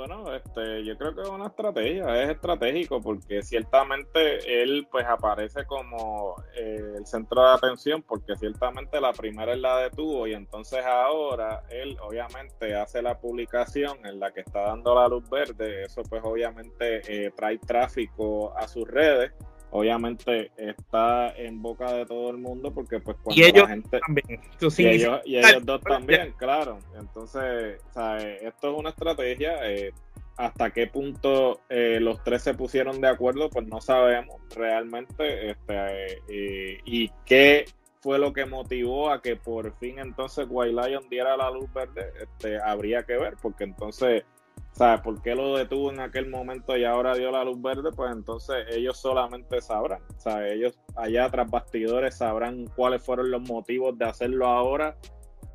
Bueno, 0.00 0.34
este, 0.34 0.82
yo 0.82 0.96
creo 0.96 1.14
que 1.14 1.20
es 1.20 1.28
una 1.28 1.48
estrategia, 1.48 2.22
es 2.22 2.30
estratégico 2.30 3.02
porque 3.02 3.42
ciertamente 3.42 4.62
él 4.62 4.88
pues 4.90 5.04
aparece 5.04 5.66
como 5.66 6.36
eh, 6.56 6.94
el 6.96 7.06
centro 7.06 7.42
de 7.42 7.50
atención 7.50 8.02
porque 8.08 8.34
ciertamente 8.34 8.98
la 8.98 9.12
primera 9.12 9.52
él 9.52 9.60
la 9.60 9.76
detuvo 9.76 10.26
y 10.26 10.32
entonces 10.32 10.82
ahora 10.86 11.64
él 11.68 11.98
obviamente 12.00 12.74
hace 12.74 13.02
la 13.02 13.20
publicación 13.20 13.98
en 14.06 14.18
la 14.20 14.30
que 14.32 14.40
está 14.40 14.62
dando 14.62 14.94
la 14.94 15.06
luz 15.06 15.28
verde, 15.28 15.82
eso 15.82 16.02
pues 16.08 16.22
obviamente 16.24 17.02
eh, 17.06 17.30
trae 17.36 17.58
tráfico 17.58 18.56
a 18.56 18.66
sus 18.68 18.88
redes 18.88 19.32
obviamente 19.70 20.50
está 20.56 21.34
en 21.36 21.62
boca 21.62 21.92
de 21.92 22.06
todo 22.06 22.30
el 22.30 22.38
mundo 22.38 22.72
porque 22.72 23.00
pues 23.00 23.16
cuando 23.22 23.40
y 23.40 23.44
ellos 23.44 23.62
la 23.62 23.68
gente 23.68 24.00
también. 24.00 24.40
y, 24.60 24.86
ellos, 24.86 25.20
y 25.24 25.36
ellos, 25.36 25.64
dos 25.64 25.80
también 25.82 26.34
claro 26.36 26.78
entonces 26.98 27.80
¿sabes? 27.90 28.42
esto 28.42 28.72
es 28.72 28.78
una 28.78 28.90
estrategia 28.90 29.70
eh, 29.70 29.92
hasta 30.36 30.70
qué 30.70 30.86
punto 30.86 31.60
eh, 31.68 31.98
los 32.00 32.22
tres 32.24 32.42
se 32.42 32.54
pusieron 32.54 33.00
de 33.00 33.08
acuerdo 33.08 33.48
pues 33.50 33.66
no 33.66 33.80
sabemos 33.80 34.40
realmente 34.54 35.50
este 35.50 36.22
eh, 36.28 36.80
y 36.84 37.08
qué 37.24 37.66
fue 38.00 38.18
lo 38.18 38.32
que 38.32 38.46
motivó 38.46 39.10
a 39.10 39.22
que 39.22 39.36
por 39.36 39.76
fin 39.78 39.98
entonces 39.98 40.46
White 40.48 40.72
Lion 40.72 41.08
diera 41.10 41.36
la 41.36 41.50
luz 41.50 41.72
verde 41.72 42.12
este 42.20 42.58
habría 42.60 43.04
que 43.04 43.18
ver 43.18 43.36
porque 43.40 43.64
entonces 43.64 44.24
¿Sabes? 44.72 45.00
¿Por 45.02 45.20
qué 45.22 45.34
lo 45.34 45.56
detuvo 45.56 45.90
en 45.92 46.00
aquel 46.00 46.28
momento 46.28 46.76
y 46.76 46.84
ahora 46.84 47.14
dio 47.14 47.30
la 47.30 47.44
luz 47.44 47.60
verde? 47.60 47.90
Pues 47.94 48.12
entonces 48.12 48.56
ellos 48.70 48.98
solamente 48.98 49.60
sabrán. 49.60 50.00
¿Sabes? 50.16 50.52
Ellos 50.54 50.78
allá 50.96 51.28
tras 51.30 51.50
bastidores 51.50 52.16
sabrán 52.16 52.66
cuáles 52.76 53.02
fueron 53.02 53.30
los 53.30 53.42
motivos 53.42 53.98
de 53.98 54.06
hacerlo 54.06 54.46
ahora, 54.46 54.96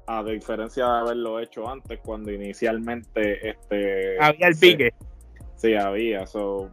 a 0.08 0.24
diferencia 0.24 0.86
de 0.86 1.00
haberlo 1.00 1.40
hecho 1.40 1.68
antes, 1.68 2.00
cuando 2.04 2.32
inicialmente 2.32 3.50
este 3.50 4.18
había 4.20 4.48
el 4.48 4.56
pique. 4.58 4.94
Sí, 5.56 5.74
había. 5.74 6.28
So, 6.28 6.70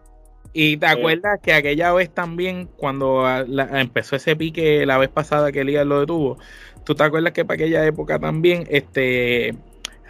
y 0.53 0.77
te 0.77 0.87
acuerdas 0.87 1.41
que 1.43 1.55
aquella 1.55 1.93
vez 1.93 2.11
también, 2.11 2.69
cuando 2.77 3.25
empezó 3.29 4.17
ese 4.17 4.37
pique 4.37 4.85
la 4.85 4.99
vez 4.99 5.09
pasada 5.09 5.51
que 5.51 5.61
Elías 5.61 5.87
lo 5.87 6.01
detuvo, 6.01 6.37
tú 6.85 6.95
te 6.95 7.05
acuerdas 7.05 7.33
que 7.33 7.45
para 7.45 7.55
aquella 7.55 7.87
época 7.87 8.19
también, 8.19 8.67
este 8.69 9.55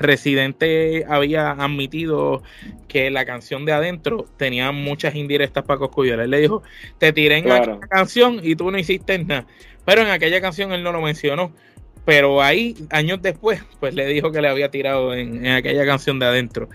Residente 0.02 1.04
había 1.09 1.52
admitido 1.52 2.42
que 2.88 3.11
la 3.11 3.25
canción 3.25 3.64
de 3.64 3.73
adentro 3.73 4.26
tenía 4.37 4.73
muchas 4.73 5.14
indirectas 5.14 5.64
para 5.64 5.78
Coscuyuela. 5.78 6.25
Él 6.25 6.30
le 6.30 6.40
dijo, 6.40 6.62
te 6.99 7.12
tiré 7.12 7.38
en 7.38 7.49
la 7.49 7.80
canción 7.88 8.40
y 8.42 8.56
tú 8.56 8.71
no 8.71 8.78
hiciste 8.78 9.18
nada. 9.18 9.47
Pero 9.85 10.02
en 10.02 10.09
aquella 10.09 10.40
canción 10.40 10.73
él 10.73 10.82
no 10.82 10.92
lo 10.92 11.00
mencionó. 11.00 11.52
Pero 12.04 12.42
ahí, 12.42 12.75
años 12.90 13.23
después, 13.23 13.62
pues 13.78 13.94
le 13.94 14.06
dijo 14.06 14.32
que 14.32 14.40
le 14.40 14.49
había 14.49 14.71
tirado 14.71 15.14
en, 15.14 15.47
aquella 15.47 15.87
canción 15.87 16.18
de 16.18 16.26
adentro. 16.26 16.68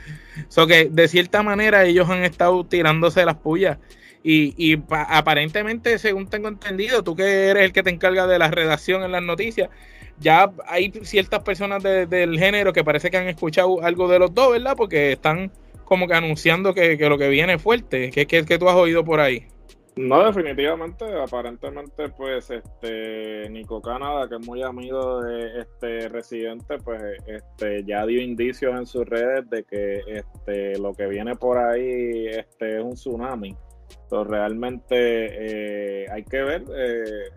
So 0.48 0.68
que 0.68 0.86
de 0.86 1.08
cierta 1.08 1.44
manera 1.44 1.84
ellos 1.86 2.10
han 2.10 2.24
estado 2.24 2.64
tirándose 2.66 3.26
las 3.26 3.36
pullas. 3.36 3.78
Y, 4.24 4.54
y 4.58 4.82
aparentemente, 4.90 6.00
según 6.00 6.28
tengo 6.28 6.48
entendido, 6.48 7.04
tú 7.04 7.16
que 7.16 7.48
eres 7.48 7.64
el 7.64 7.74
que 7.74 7.84
te 7.84 7.90
encarga 7.90 8.26
de 8.26 8.40
la 8.40 8.50
redacción 8.50 9.04
en 9.04 9.12
las 9.12 9.24
noticias, 9.24 9.70
ya 10.20 10.52
hay 10.68 10.92
ciertas 11.04 11.44
personas 11.44 11.84
del 11.84 12.40
género 12.40 12.74
que 12.74 12.84
parece 12.84 13.10
que 13.10 13.18
han 13.18 13.28
escuchado 13.28 13.84
algo 13.84 14.08
de 14.08 14.20
los 14.20 14.34
dos, 14.34 14.52
¿verdad? 14.52 14.76
Porque 14.76 15.14
están 15.14 15.52
como 15.86 16.08
que 16.08 16.14
anunciando 16.14 16.74
que, 16.74 16.98
lo 16.98 17.18
que 17.18 17.30
viene 17.30 17.54
es 17.54 17.62
fuerte. 17.62 18.10
¿Qué, 18.12 18.26
qué, 18.26 18.46
qué 18.46 18.58
tú 18.58 18.68
has 18.68 18.76
oído 18.76 19.06
por 19.06 19.20
ahí? 19.20 19.48
No, 19.98 20.24
definitivamente, 20.24 21.06
aparentemente, 21.20 22.10
pues, 22.10 22.52
este, 22.52 23.50
Nico 23.50 23.82
Canadá, 23.82 24.30
que 24.30 24.36
es 24.36 24.46
muy 24.46 24.62
amigo 24.62 25.22
de 25.24 25.62
este 25.62 26.08
residente, 26.10 26.78
pues, 26.78 27.02
este, 27.26 27.84
ya 27.84 28.06
dio 28.06 28.22
indicios 28.22 28.78
en 28.78 28.86
sus 28.86 29.08
redes 29.08 29.50
de 29.50 29.64
que, 29.64 30.02
este, 30.08 30.78
lo 30.78 30.94
que 30.94 31.08
viene 31.08 31.36
por 31.36 31.58
ahí, 31.58 32.28
este, 32.28 32.78
es 32.78 32.84
un 32.84 32.94
tsunami. 32.94 33.58
Entonces, 34.04 34.32
realmente 34.32 34.96
eh, 36.04 36.06
hay 36.12 36.24
que 36.24 36.44
ver, 36.44 36.64
eh, 36.76 37.30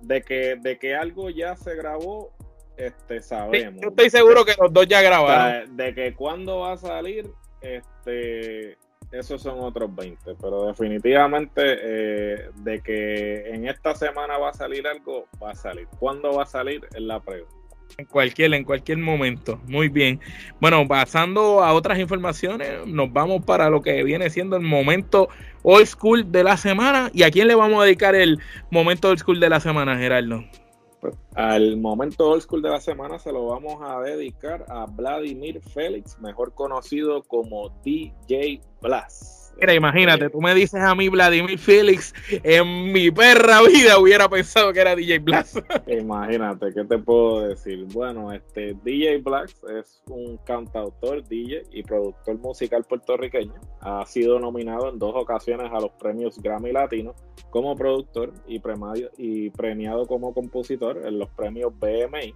de 0.00 0.22
que, 0.22 0.56
de 0.56 0.78
que 0.78 0.94
algo 0.94 1.30
ya 1.30 1.56
se 1.56 1.74
grabó, 1.74 2.32
este, 2.76 3.22
sabemos. 3.22 3.80
yo 3.82 3.88
estoy 3.88 4.10
seguro 4.10 4.44
que 4.44 4.54
los 4.60 4.72
dos 4.72 4.86
ya 4.86 5.00
grabaron. 5.00 5.76
de 5.76 5.94
que 5.94 6.14
cuando 6.14 6.60
va 6.60 6.72
a 6.72 6.76
salir, 6.76 7.30
este, 7.60 8.76
esos 9.12 9.40
son 9.42 9.60
otros 9.60 9.94
20. 9.94 10.34
Pero 10.40 10.66
definitivamente, 10.66 11.62
eh, 11.64 12.50
de 12.56 12.80
que 12.80 13.48
en 13.50 13.68
esta 13.68 13.94
semana 13.94 14.38
va 14.38 14.50
a 14.50 14.54
salir 14.54 14.86
algo, 14.86 15.26
va 15.42 15.52
a 15.52 15.54
salir. 15.54 15.86
¿Cuándo 15.98 16.32
va 16.32 16.42
a 16.42 16.46
salir? 16.46 16.86
Es 16.94 17.00
la 17.00 17.20
pregunta. 17.20 17.55
En 17.98 18.04
cualquier, 18.04 18.52
en 18.52 18.64
cualquier 18.64 18.98
momento. 18.98 19.58
Muy 19.66 19.88
bien. 19.88 20.20
Bueno, 20.60 20.86
pasando 20.86 21.62
a 21.62 21.72
otras 21.72 21.98
informaciones, 21.98 22.86
nos 22.86 23.12
vamos 23.12 23.44
para 23.44 23.70
lo 23.70 23.80
que 23.80 24.04
viene 24.04 24.28
siendo 24.28 24.56
el 24.56 24.62
momento 24.62 25.28
old 25.62 25.86
school 25.86 26.30
de 26.30 26.44
la 26.44 26.56
semana. 26.56 27.10
¿Y 27.14 27.22
a 27.22 27.30
quién 27.30 27.48
le 27.48 27.54
vamos 27.54 27.80
a 27.80 27.84
dedicar 27.84 28.14
el 28.14 28.38
momento 28.70 29.08
old 29.08 29.18
school 29.18 29.40
de 29.40 29.48
la 29.48 29.60
semana, 29.60 29.96
Gerardo? 29.96 30.44
Pues, 31.00 31.14
al 31.34 31.76
momento 31.76 32.28
old 32.28 32.42
school 32.42 32.62
de 32.62 32.70
la 32.70 32.80
semana 32.80 33.18
se 33.18 33.32
lo 33.32 33.46
vamos 33.46 33.78
a 33.82 34.00
dedicar 34.00 34.64
a 34.68 34.86
Vladimir 34.86 35.60
Félix, 35.60 36.18
mejor 36.20 36.54
conocido 36.54 37.22
como 37.22 37.70
DJ 37.84 38.60
Blast. 38.82 39.45
Mira, 39.58 39.74
imagínate, 39.74 40.28
tú 40.28 40.40
me 40.40 40.54
dices 40.54 40.80
a 40.80 40.94
mí 40.94 41.08
Vladimir 41.08 41.58
Felix, 41.58 42.12
en 42.30 42.92
mi 42.92 43.10
perra 43.10 43.62
vida 43.62 43.98
hubiera 43.98 44.28
pensado 44.28 44.72
que 44.72 44.80
era 44.80 44.94
DJ 44.94 45.18
Blast. 45.20 45.56
Imagínate, 45.86 46.72
¿qué 46.74 46.84
te 46.84 46.98
puedo 46.98 47.48
decir? 47.48 47.86
Bueno, 47.92 48.32
este 48.32 48.76
DJ 48.84 49.18
Blast 49.18 49.56
es 49.70 50.02
un 50.10 50.36
cantautor, 50.38 51.26
DJ 51.26 51.62
y 51.72 51.82
productor 51.82 52.38
musical 52.38 52.84
puertorriqueño. 52.84 53.54
Ha 53.80 54.04
sido 54.04 54.38
nominado 54.38 54.90
en 54.90 54.98
dos 54.98 55.12
ocasiones 55.14 55.70
a 55.72 55.80
los 55.80 55.92
premios 55.92 56.38
Grammy 56.38 56.72
Latino 56.72 57.14
como 57.50 57.74
productor 57.74 58.32
y 58.46 58.58
premiado, 58.58 59.10
y 59.16 59.50
premiado 59.50 60.06
como 60.06 60.34
compositor 60.34 61.06
en 61.06 61.18
los 61.18 61.30
premios 61.30 61.72
BMI. 61.78 62.34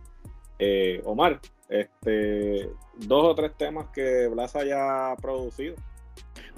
Eh, 0.59 1.01
Omar, 1.05 1.41
este, 1.69 2.69
dos 2.97 3.25
o 3.25 3.35
tres 3.35 3.57
temas 3.57 3.89
que 3.95 4.29
Blas 4.29 4.57
haya 4.57 5.15
producido. 5.21 5.75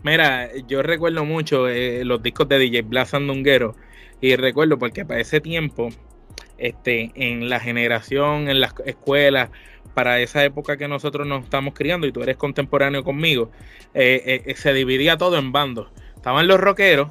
Mira, 0.03 0.51
yo 0.67 0.83
recuerdo 0.83 1.25
mucho 1.25 1.69
eh, 1.69 2.05
los 2.05 2.23
discos 2.23 2.49
de 2.49 2.59
DJ 2.59 2.83
Blas 2.83 3.11
Sandunguero 3.11 3.77
y 4.21 4.35
recuerdo 4.37 4.79
porque 4.79 5.05
para 5.05 5.21
ese 5.21 5.41
tiempo, 5.41 5.91
este, 6.59 7.13
en 7.15 7.49
la 7.49 7.61
generación, 7.61 8.49
en 8.49 8.61
las 8.61 8.75
escuelas, 8.85 9.51
para 9.95 10.21
esa 10.21 10.45
época 10.45 10.77
que 10.77 10.89
nosotros 10.89 11.27
nos 11.27 11.45
estamos 11.45 11.75
criando 11.75 12.07
y 12.07 12.13
tú 12.13 12.23
eres 12.23 12.37
contemporáneo 12.37 13.05
conmigo, 13.05 13.51
eh, 13.95 14.43
eh, 14.47 14.55
se 14.57 14.73
dividía 14.73 15.17
todo 15.17 15.39
en 15.39 15.53
bandos. 15.53 15.89
Estaban 16.17 16.47
los 16.49 16.61
rockeros, 16.61 17.11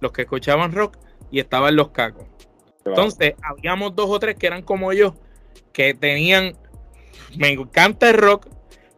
los 0.00 0.12
que 0.12 0.22
escuchaban 0.22 0.72
rock 0.72 0.98
y 1.30 1.40
estaban 1.40 1.76
los 1.76 1.90
cacos. 1.90 2.26
Entonces, 2.84 3.34
habíamos 3.42 3.94
dos 3.94 4.06
o 4.08 4.18
tres 4.18 4.36
que 4.36 4.46
eran 4.46 4.62
como 4.62 4.92
yo, 4.92 5.14
que 5.72 5.94
tenían, 5.94 6.56
me 7.36 7.50
encanta 7.50 8.10
el 8.10 8.16
rock, 8.16 8.46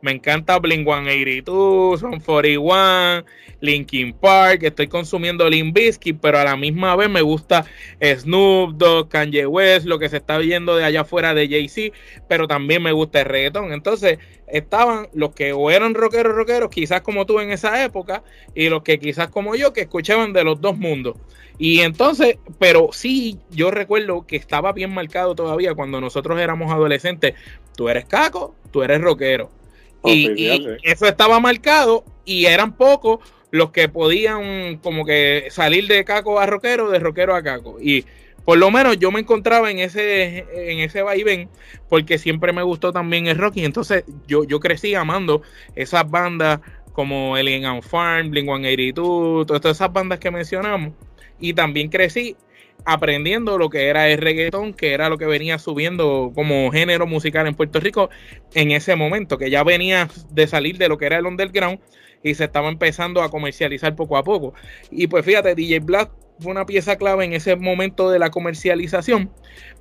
me 0.02 0.10
encanta 0.10 0.58
Blink 0.58 0.84
182, 0.84 2.00
Son 2.00 2.18
41, 2.18 3.24
Linkin 3.60 4.12
Park. 4.12 4.64
Estoy 4.64 4.88
consumiendo 4.88 5.48
Limp 5.48 5.74
Bizkit, 5.74 6.18
pero 6.20 6.38
a 6.38 6.44
la 6.44 6.56
misma 6.56 6.96
vez 6.96 7.08
me 7.08 7.22
gusta 7.22 7.64
Snoop 8.00 8.74
Dogg, 8.74 9.08
Kanye 9.08 9.46
West, 9.46 9.86
lo 9.86 10.00
que 10.00 10.08
se 10.08 10.16
está 10.16 10.38
viendo 10.38 10.76
de 10.76 10.84
allá 10.84 11.02
afuera 11.02 11.34
de 11.34 11.48
Jay-Z, 11.48 11.96
pero 12.28 12.48
también 12.48 12.82
me 12.82 12.90
gusta 12.90 13.20
el 13.20 13.26
reggaetón. 13.26 13.72
Entonces, 13.72 14.18
estaban 14.48 15.08
los 15.14 15.34
que 15.34 15.54
eran 15.70 15.94
rockeros, 15.94 16.34
rockeros, 16.34 16.68
quizás 16.70 17.02
como 17.02 17.24
tú 17.24 17.38
en 17.38 17.52
esa 17.52 17.84
época, 17.84 18.24
y 18.56 18.68
los 18.68 18.82
que 18.82 18.98
quizás 18.98 19.28
como 19.28 19.54
yo, 19.54 19.72
que 19.72 19.82
escuchaban 19.82 20.32
de 20.32 20.42
los 20.42 20.60
dos 20.60 20.76
mundos. 20.76 21.16
Y 21.58 21.80
entonces, 21.80 22.38
pero 22.58 22.88
sí, 22.92 23.38
yo 23.50 23.70
recuerdo 23.70 24.26
que 24.26 24.34
estaba 24.34 24.72
bien 24.72 24.92
marcado 24.92 25.36
todavía 25.36 25.74
cuando 25.74 26.00
nosotros 26.00 26.40
éramos 26.40 26.72
adolescentes. 26.72 27.34
Tú 27.76 27.88
eres 27.88 28.04
caco, 28.06 28.56
tú 28.72 28.82
eres 28.82 29.00
rockero 29.00 29.61
y, 30.04 30.66
eso 30.82 31.06
estaba 31.06 31.40
marcado 31.40 32.04
y 32.24 32.46
eran 32.46 32.76
pocos 32.76 33.20
los 33.50 33.70
que 33.70 33.88
podían 33.88 34.78
como 34.78 35.04
que 35.04 35.48
salir 35.50 35.86
de 35.86 36.04
caco 36.04 36.40
a 36.40 36.46
rockero, 36.46 36.90
de 36.90 36.98
rockero 36.98 37.34
a 37.34 37.42
caco. 37.42 37.78
Y 37.80 38.04
por 38.44 38.58
lo 38.58 38.70
menos 38.70 38.98
yo 38.98 39.12
me 39.12 39.20
encontraba 39.20 39.70
en 39.70 39.78
ese, 39.78 40.46
en 40.54 40.78
ese 40.80 41.02
vaivén 41.02 41.48
porque 41.88 42.18
siempre 42.18 42.52
me 42.52 42.62
gustó 42.62 42.92
también 42.92 43.26
el 43.26 43.38
rock 43.38 43.58
y 43.58 43.64
entonces 43.64 44.04
yo, 44.26 44.44
yo 44.44 44.58
crecí 44.58 44.94
amando 44.94 45.42
esas 45.76 46.10
bandas 46.10 46.60
como 46.92 47.36
Alien 47.36 47.64
and 47.64 47.82
Farm, 47.82 48.30
Blink 48.30 48.46
182, 48.46 49.46
todas 49.46 49.76
esas 49.76 49.92
bandas 49.92 50.18
que 50.18 50.30
mencionamos. 50.30 50.92
Y 51.40 51.54
también 51.54 51.88
crecí 51.88 52.36
aprendiendo 52.84 53.58
lo 53.58 53.70
que 53.70 53.88
era 53.88 54.08
el 54.08 54.18
reggaetón, 54.18 54.74
que 54.74 54.92
era 54.92 55.08
lo 55.08 55.18
que 55.18 55.26
venía 55.26 55.58
subiendo 55.58 56.32
como 56.34 56.70
género 56.70 57.06
musical 57.06 57.46
en 57.46 57.54
Puerto 57.54 57.80
Rico 57.80 58.10
en 58.54 58.70
ese 58.72 58.96
momento, 58.96 59.38
que 59.38 59.50
ya 59.50 59.62
venía 59.62 60.08
de 60.30 60.46
salir 60.46 60.78
de 60.78 60.88
lo 60.88 60.98
que 60.98 61.06
era 61.06 61.18
el 61.18 61.26
underground 61.26 61.80
y 62.22 62.34
se 62.34 62.44
estaba 62.44 62.68
empezando 62.68 63.22
a 63.22 63.30
comercializar 63.30 63.94
poco 63.94 64.16
a 64.16 64.24
poco. 64.24 64.54
Y 64.90 65.06
pues 65.06 65.24
fíjate, 65.24 65.54
DJ 65.54 65.80
Black 65.80 66.10
fue 66.38 66.52
una 66.52 66.66
pieza 66.66 66.96
clave 66.96 67.24
en 67.24 67.32
ese 67.32 67.56
momento 67.56 68.10
de 68.10 68.18
la 68.18 68.30
comercialización, 68.30 69.30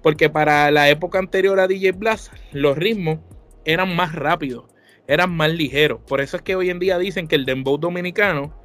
porque 0.02 0.30
para 0.30 0.70
la 0.72 0.90
época 0.90 1.20
anterior 1.20 1.60
a 1.60 1.68
DJ 1.68 1.94
Blast, 1.94 2.34
los 2.52 2.78
ritmos 2.78 3.20
eran 3.66 3.96
más 3.96 4.14
rápidos, 4.14 4.66
eran 5.08 5.36
más 5.36 5.52
ligeros. 5.52 6.00
Por 6.08 6.22
eso 6.22 6.38
es 6.38 6.44
que 6.44 6.56
hoy 6.56 6.70
en 6.70 6.80
día 6.80 6.98
dicen 6.98 7.28
que 7.28 7.36
el 7.36 7.46
dembow 7.46 7.78
dominicano 7.78 8.60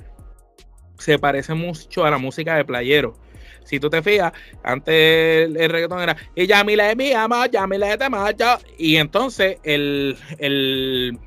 se 0.98 1.18
parece 1.18 1.54
mucho 1.54 2.04
a 2.04 2.10
la 2.10 2.18
música 2.18 2.56
de 2.56 2.64
playero. 2.64 3.18
Si 3.66 3.80
tú 3.80 3.90
te 3.90 4.00
fijas, 4.00 4.32
antes 4.62 4.94
el, 4.94 5.70
reggaetón 5.70 6.00
era 6.00 6.16
y 6.34 6.46
ya 6.46 6.62
mi 6.62 6.76
mi 6.96 7.12
ama, 7.12 7.46
ya 7.50 7.66
mi 7.66 7.76
le 7.78 7.98
te 7.98 8.08
macho. 8.08 8.58
Y 8.78 8.96
entonces 8.96 9.58
el, 9.64 10.16
el, 10.38 11.18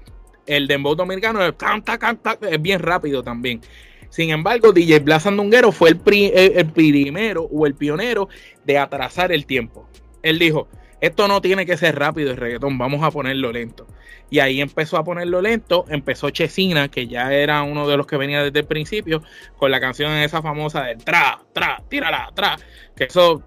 el 0.47 0.67
dembow 0.67 0.95
dominicano 0.95 1.45
es, 1.45 1.53
canta, 1.53 1.97
canta, 1.97 2.37
es 2.49 2.61
bien 2.61 2.79
rápido 2.79 3.21
también. 3.21 3.61
Sin 4.09 4.31
embargo, 4.31 4.71
DJ 4.71 4.99
Blas 4.99 5.23
Sandunguero 5.23 5.71
fue 5.71 5.89
el, 5.91 6.01
el, 6.33 6.65
primero 6.71 7.43
o 7.43 7.67
el 7.67 7.75
pionero 7.75 8.29
de 8.65 8.77
atrasar 8.77 9.31
el 9.31 9.45
tiempo. 9.45 9.87
Él 10.23 10.39
dijo, 10.39 10.67
esto 11.01 11.27
no 11.27 11.41
tiene 11.41 11.65
que 11.65 11.77
ser 11.77 11.97
rápido 11.97 12.31
el 12.31 12.37
reggaetón, 12.37 12.77
vamos 12.77 13.03
a 13.03 13.11
ponerlo 13.11 13.51
lento. 13.51 13.87
Y 14.29 14.39
ahí 14.39 14.61
empezó 14.61 14.97
a 14.97 15.03
ponerlo 15.03 15.41
lento, 15.41 15.85
empezó 15.89 16.29
Chesina, 16.29 16.89
que 16.89 17.07
ya 17.07 17.33
era 17.33 17.63
uno 17.63 17.87
de 17.87 17.97
los 17.97 18.05
que 18.05 18.17
venía 18.17 18.43
desde 18.43 18.59
el 18.59 18.65
principio, 18.65 19.23
con 19.57 19.71
la 19.71 19.79
canción 19.79 20.11
esa 20.13 20.41
famosa 20.41 20.83
de 20.83 20.97
tra, 20.97 21.41
tra, 21.53 21.81
tírala, 21.89 22.29
tra, 22.35 22.57
que 22.95 23.05
eso, 23.05 23.43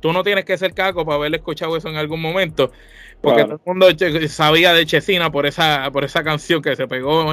tú 0.00 0.12
no 0.12 0.22
tienes 0.22 0.44
que 0.44 0.58
ser 0.58 0.74
caco 0.74 1.04
para 1.04 1.16
haber 1.16 1.34
escuchado 1.34 1.76
eso 1.76 1.88
en 1.88 1.96
algún 1.96 2.20
momento, 2.20 2.72
porque 3.20 3.44
todo 3.44 3.54
el 3.54 3.60
mundo 3.64 3.86
sabía 4.28 4.72
de 4.72 4.86
Chesina 4.86 5.30
por 5.30 5.46
esa, 5.46 5.90
por 5.92 6.04
esa 6.04 6.24
canción 6.24 6.62
que 6.62 6.76
se 6.76 6.88
pegó 6.88 7.32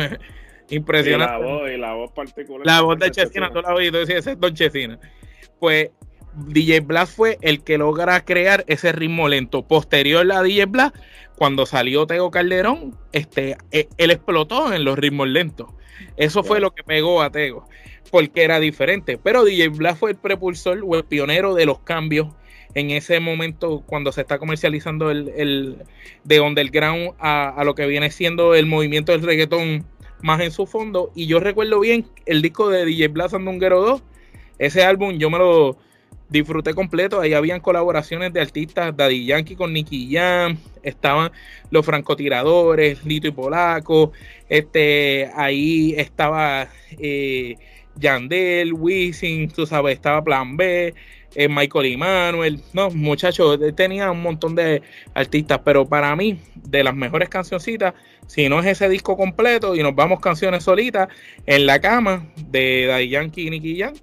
Impresionante. 0.69 1.35
Y 1.35 1.41
la 1.41 1.45
voz, 1.45 1.71
y 1.71 1.77
la 1.77 1.93
voz 1.93 2.11
particular. 2.11 2.65
La 2.65 2.81
voz 2.81 2.97
de 2.97 3.11
Chesina, 3.11 3.51
tú 3.51 3.61
la 3.61 3.73
oído, 3.73 4.01
ese 4.01 4.17
es 4.17 4.39
Don 4.39 4.53
Chesina. 4.53 4.97
Pues 5.59 5.89
DJ 6.35 6.81
Blast 6.81 7.15
fue 7.15 7.37
el 7.41 7.63
que 7.63 7.77
logra 7.77 8.23
crear 8.25 8.63
ese 8.67 8.91
ritmo 8.91 9.27
lento. 9.27 9.67
Posterior 9.67 10.29
a 10.31 10.41
DJ 10.41 10.65
Blast, 10.65 10.95
cuando 11.35 11.65
salió 11.65 12.07
Tego 12.07 12.31
Calderón, 12.31 12.97
este, 13.11 13.57
e, 13.71 13.87
él 13.97 14.11
explotó 14.11 14.73
en 14.73 14.83
los 14.83 14.97
ritmos 14.97 15.27
lentos. 15.27 15.67
Eso 16.17 16.43
fue 16.43 16.59
lo 16.59 16.71
que 16.71 16.83
pegó 16.83 17.21
a 17.21 17.31
Tego, 17.31 17.67
porque 18.11 18.43
era 18.43 18.59
diferente. 18.59 19.17
Pero 19.17 19.43
DJ 19.43 19.69
Blast 19.69 19.99
fue 19.99 20.11
el 20.11 20.17
propulsor 20.17 20.81
o 20.85 20.95
el 20.95 21.05
pionero 21.05 21.53
de 21.53 21.65
los 21.65 21.79
cambios 21.79 22.27
en 22.75 22.89
ese 22.89 23.19
momento 23.19 23.83
cuando 23.85 24.11
se 24.11 24.21
está 24.21 24.39
comercializando 24.39 25.11
el, 25.11 25.31
el 25.35 25.77
de 26.23 26.41
underground 26.41 27.13
a, 27.19 27.49
a, 27.49 27.63
lo 27.63 27.75
que 27.75 27.85
viene 27.85 28.09
siendo 28.09 28.55
el 28.55 28.65
movimiento 28.65 29.11
del 29.11 29.21
reggaetón 29.21 29.85
más 30.23 30.41
en 30.41 30.51
su 30.51 30.65
fondo. 30.65 31.11
Y 31.13 31.27
yo 31.27 31.39
recuerdo 31.39 31.79
bien 31.79 32.07
el 32.25 32.41
disco 32.41 32.69
de 32.69 32.85
DJ 32.85 33.09
Blast 33.09 33.35
Andunguero 33.35 33.81
2. 33.81 34.03
Ese 34.57 34.83
álbum 34.83 35.17
yo 35.17 35.29
me 35.29 35.37
lo 35.37 35.77
disfruté 36.33 36.73
completo. 36.73 37.21
Ahí 37.21 37.33
habían 37.33 37.61
colaboraciones 37.61 38.33
de 38.33 38.41
artistas, 38.41 38.97
Daddy 38.97 39.25
Yankee 39.25 39.55
con 39.55 39.71
Nicky 39.71 40.09
Jam, 40.11 40.57
estaban 40.81 41.31
los 41.69 41.85
francotiradores, 41.85 43.05
Lito 43.05 43.27
y 43.27 43.31
Polaco, 43.31 44.11
este, 44.49 45.29
ahí 45.35 45.93
estaba 45.95 46.67
eh, 46.99 47.55
Yandel, 47.95 48.73
Wisin, 48.73 49.49
tú 49.49 49.67
sabes, 49.67 49.93
estaba 49.93 50.23
Plan 50.23 50.57
B, 50.57 50.95
eh, 51.35 51.47
Michael 51.47 51.85
y 51.85 51.97
no, 52.73 52.89
muchachos, 52.89 53.59
tenía 53.75 54.09
un 54.09 54.23
montón 54.23 54.55
de 54.55 54.81
artistas, 55.13 55.61
pero 55.63 55.87
para 55.87 56.15
mí, 56.15 56.39
de 56.55 56.83
las 56.83 56.95
mejores 56.95 57.29
cancioncitas, 57.29 57.93
si 58.25 58.49
no 58.49 58.59
es 58.59 58.65
ese 58.65 58.89
disco 58.89 59.15
completo 59.15 59.75
y 59.75 59.83
nos 59.83 59.93
vamos 59.93 60.19
canciones 60.19 60.63
solitas, 60.63 61.09
en 61.45 61.67
la 61.67 61.79
cama 61.79 62.27
de 62.47 62.87
Daddy 62.87 63.09
Yankee 63.09 63.47
y 63.47 63.49
Nicky 63.51 63.79
Jam, 63.79 63.93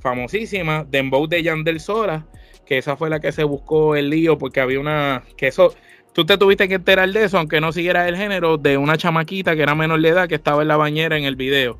famosísima, 0.00 0.84
Dembow 0.88 1.26
de 1.26 1.42
Yandel 1.42 1.80
Sola, 1.80 2.26
que 2.64 2.78
esa 2.78 2.96
fue 2.96 3.10
la 3.10 3.20
que 3.20 3.32
se 3.32 3.44
buscó 3.44 3.96
el 3.96 4.10
lío 4.10 4.38
porque 4.38 4.60
había 4.60 4.80
una, 4.80 5.22
que 5.36 5.46
eso, 5.48 5.74
tú 6.12 6.24
te 6.24 6.36
tuviste 6.38 6.68
que 6.68 6.74
enterar 6.74 7.10
de 7.10 7.24
eso, 7.24 7.38
aunque 7.38 7.60
no 7.60 7.72
siguiera 7.72 8.08
el 8.08 8.16
género, 8.16 8.58
de 8.58 8.76
una 8.76 8.96
chamaquita 8.96 9.54
que 9.56 9.62
era 9.62 9.74
menor 9.74 10.00
de 10.00 10.08
edad 10.08 10.28
que 10.28 10.34
estaba 10.34 10.62
en 10.62 10.68
la 10.68 10.76
bañera 10.76 11.16
en 11.16 11.24
el 11.24 11.36
video. 11.36 11.78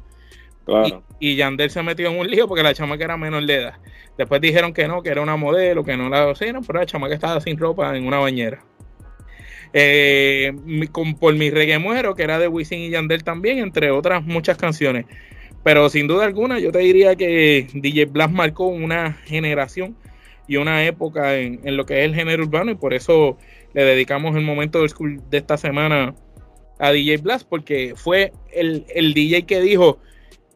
Y, 1.20 1.36
Yandel 1.36 1.70
se 1.70 1.82
metió 1.82 2.10
en 2.10 2.18
un 2.18 2.26
lío 2.26 2.48
porque 2.48 2.62
la 2.62 2.74
chamaca 2.74 3.04
era 3.04 3.16
menor 3.16 3.46
de 3.46 3.54
edad. 3.54 3.74
Después 4.18 4.40
dijeron 4.40 4.72
que 4.72 4.88
no, 4.88 5.02
que 5.02 5.10
era 5.10 5.20
una 5.20 5.36
modelo, 5.36 5.84
que 5.84 5.96
no 5.96 6.08
la 6.08 6.30
hicieron, 6.30 6.64
pero 6.64 6.80
la 6.80 6.86
chamaca 6.86 7.14
estaba 7.14 7.40
sin 7.40 7.56
ropa 7.56 7.96
en 7.96 8.06
una 8.06 8.18
bañera. 8.18 8.64
Eh, 9.72 10.52
con, 10.90 11.14
por 11.14 11.34
mi 11.34 11.50
reggae 11.50 11.78
muero, 11.78 12.14
que 12.14 12.22
era 12.22 12.38
de 12.38 12.48
Wisin 12.48 12.80
y 12.80 12.90
Yandel 12.90 13.24
también, 13.24 13.58
entre 13.58 13.90
otras 13.90 14.24
muchas 14.24 14.56
canciones. 14.56 15.06
Pero 15.66 15.90
sin 15.90 16.06
duda 16.06 16.26
alguna, 16.26 16.60
yo 16.60 16.70
te 16.70 16.78
diría 16.78 17.16
que 17.16 17.66
DJ 17.74 18.04
Blast 18.04 18.32
marcó 18.32 18.68
una 18.68 19.14
generación 19.24 19.96
y 20.46 20.58
una 20.58 20.84
época 20.84 21.34
en, 21.34 21.76
lo 21.76 21.84
que 21.84 21.98
es 21.98 22.04
el 22.04 22.14
género 22.14 22.44
urbano, 22.44 22.70
y 22.70 22.76
por 22.76 22.94
eso 22.94 23.36
le 23.74 23.82
dedicamos 23.82 24.36
el 24.36 24.44
momento 24.44 24.80
de 24.80 25.36
esta 25.36 25.56
semana 25.56 26.14
a 26.78 26.92
DJ 26.92 27.16
Blast, 27.16 27.48
porque 27.48 27.94
fue 27.96 28.32
el, 28.52 28.86
el 28.94 29.12
DJ 29.12 29.42
que 29.42 29.60
dijo 29.60 29.98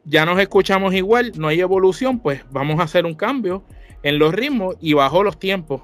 ya 0.04 0.24
nos 0.24 0.38
escuchamos 0.38 0.94
igual, 0.94 1.32
no 1.34 1.48
hay 1.48 1.58
evolución, 1.58 2.20
pues 2.20 2.44
vamos 2.52 2.78
a 2.78 2.84
hacer 2.84 3.04
un 3.04 3.14
cambio 3.14 3.64
en 4.04 4.16
los 4.20 4.32
ritmos 4.32 4.76
y 4.80 4.92
bajó 4.92 5.24
los 5.24 5.40
tiempos. 5.40 5.82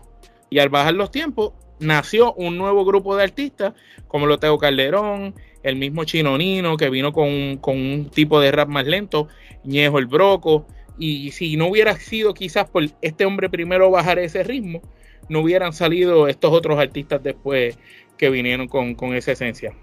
Y 0.51 0.61
al 0.61 0.69
bajar 0.69 0.95
los 0.95 1.11
tiempos, 1.11 1.53
nació 1.81 2.33
un 2.35 2.57
nuevo 2.57 2.85
grupo 2.85 3.17
de 3.17 3.25
artistas, 3.25 3.75
como 4.07 4.27
lo 4.27 4.39
Teo 4.39 4.57
Calderón, 4.57 5.35
el 5.67 5.75
mismo 5.75 6.05
Chino 6.05 6.39
Nino, 6.39 6.77
que 6.77 6.91
vino 6.91 7.13
con, 7.13 7.59
un 7.61 8.11
tipo 8.15 8.41
de 8.41 8.53
rap 8.53 8.69
más 8.69 8.87
lento, 8.87 9.27
Ñejo 9.65 9.99
el 9.99 10.07
Broco. 10.07 10.65
Y 10.97 11.33
si 11.33 11.57
no 11.57 11.67
hubiera 11.67 11.97
sido 11.97 12.35
quizás 12.35 12.71
por 12.71 12.85
este 13.03 13.27
hombre 13.27 13.51
primero 13.51 13.91
bajar 13.91 14.21
ese 14.21 14.45
ritmo, 14.45 14.81
no 15.29 15.41
hubieran 15.41 15.73
salido 15.73 16.29
estos 16.29 16.53
otros 16.53 16.79
artistas 16.79 17.21
después 17.21 17.79
que 18.17 18.31
vinieron 18.31 18.69
con, 18.69 18.97
esa 19.15 19.33
esencia. 19.33 19.75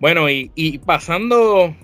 Bueno, 0.00 0.30
y, 0.30 0.50
y 0.54 0.78
pasando 0.78 1.74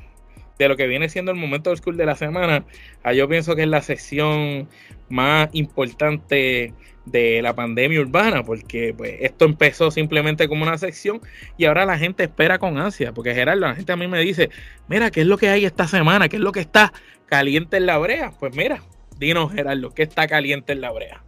de 0.58 0.68
lo 0.68 0.76
que 0.76 0.86
viene 0.86 1.10
siendo 1.10 1.32
el 1.32 1.36
momento 1.36 1.68
del 1.68 1.78
school 1.78 1.98
de 1.98 2.06
la 2.06 2.16
semana, 2.16 2.64
ah, 3.02 3.12
yo 3.12 3.28
pienso 3.28 3.54
que 3.56 3.62
es 3.62 3.68
la 3.68 3.82
sesión 3.82 4.68
más 5.10 5.50
importante 5.52 6.72
de 7.10 7.42
la 7.42 7.54
pandemia 7.54 8.00
urbana, 8.00 8.42
porque 8.44 8.94
pues, 8.96 9.16
esto 9.20 9.44
empezó 9.44 9.90
simplemente 9.90 10.48
como 10.48 10.62
una 10.62 10.78
sección 10.78 11.20
y 11.56 11.64
ahora 11.64 11.84
la 11.86 11.98
gente 11.98 12.24
espera 12.24 12.58
con 12.58 12.78
ansia, 12.78 13.12
porque 13.12 13.34
Gerardo, 13.34 13.60
la 13.60 13.74
gente 13.74 13.92
a 13.92 13.96
mí 13.96 14.06
me 14.06 14.20
dice, 14.20 14.50
mira, 14.88 15.10
¿qué 15.10 15.22
es 15.22 15.26
lo 15.26 15.38
que 15.38 15.48
hay 15.48 15.64
esta 15.64 15.86
semana? 15.86 16.28
¿Qué 16.28 16.36
es 16.36 16.42
lo 16.42 16.52
que 16.52 16.60
está 16.60 16.92
caliente 17.26 17.76
en 17.76 17.86
la 17.86 17.98
brea? 17.98 18.32
Pues 18.38 18.54
mira, 18.54 18.82
dinos 19.18 19.52
Gerardo, 19.52 19.90
¿qué 19.90 20.02
está 20.02 20.26
caliente 20.26 20.72
en 20.72 20.80
la 20.80 20.92
brea? 20.92 21.22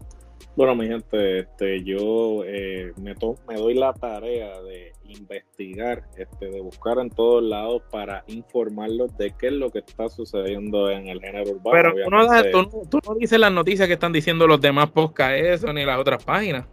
Bueno, 0.55 0.75
mi 0.75 0.87
gente, 0.87 1.41
este, 1.41 1.83
yo 1.83 2.45
eh, 2.45 2.93
me, 2.97 3.15
me 3.49 3.55
doy 3.55 3.75
la 3.75 3.95
tarea 3.95 4.61
de 4.61 4.93
investigar, 5.13 6.05
este, 6.17 6.51
de 6.51 6.61
buscar 6.61 6.99
en 6.99 7.11
todos 7.11 7.43
lados 7.43 7.83
para 7.91 8.25
informarlos 8.27 9.17
de 9.17 9.35
qué 9.39 9.49
es 9.49 9.53
lo 9.53 9.71
que 9.71 9.81
está 9.81 10.09
sucediendo 10.09 10.91
en 10.91 11.09
el 11.09 11.21
género 11.21 11.53
urbano. 11.53 11.95
Pero 11.95 12.69
tú 12.89 12.99
no, 13.07 13.15
dices 13.15 13.39
las 13.39 13.53
noticias 13.53 13.87
que 13.89 13.95
están 13.95 14.13
diciendo 14.13 14.47
los 14.47 14.61
demás 14.61 14.91
podcast 14.91 15.35
eso 15.35 15.73
ni 15.73 15.85
las 15.85 15.99
otras 15.99 16.25
páginas. 16.25 16.67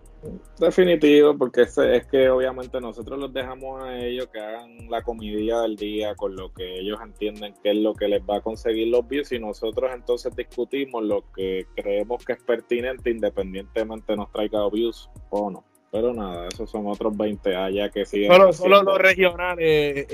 Definitivo, 0.59 1.37
porque 1.37 1.61
es, 1.61 1.77
es, 1.77 2.05
que 2.07 2.29
obviamente 2.29 2.81
nosotros 2.81 3.17
los 3.17 3.33
dejamos 3.33 3.81
a 3.81 3.97
ellos 3.97 4.27
que 4.27 4.39
hagan 4.39 4.89
la 4.89 5.01
comidilla 5.01 5.61
del 5.61 5.77
día 5.77 6.13
con 6.15 6.35
lo 6.35 6.53
que 6.53 6.79
ellos 6.79 6.99
entienden 7.01 7.53
que 7.63 7.71
es 7.71 7.77
lo 7.77 7.93
que 7.93 8.09
les 8.09 8.21
va 8.21 8.37
a 8.37 8.41
conseguir 8.41 8.89
los 8.89 9.07
views 9.07 9.31
y 9.31 9.39
nosotros 9.39 9.89
entonces 9.93 10.35
discutimos 10.35 11.03
lo 11.03 11.23
que 11.33 11.65
creemos 11.73 12.25
que 12.25 12.33
es 12.33 12.43
pertinente 12.43 13.09
independientemente 13.09 14.17
nos 14.17 14.29
traiga 14.33 14.69
views 14.69 15.09
o 15.29 15.49
no. 15.49 15.68
Pero 15.91 16.13
nada, 16.13 16.47
esos 16.47 16.69
son 16.69 16.87
otros 16.87 17.15
20 17.17 17.55
allá 17.55 17.89
que 17.89 18.05
siguen. 18.05 18.31
Solo, 18.31 18.53
solo 18.53 18.83
los 18.83 18.97
regionales. 18.99 20.07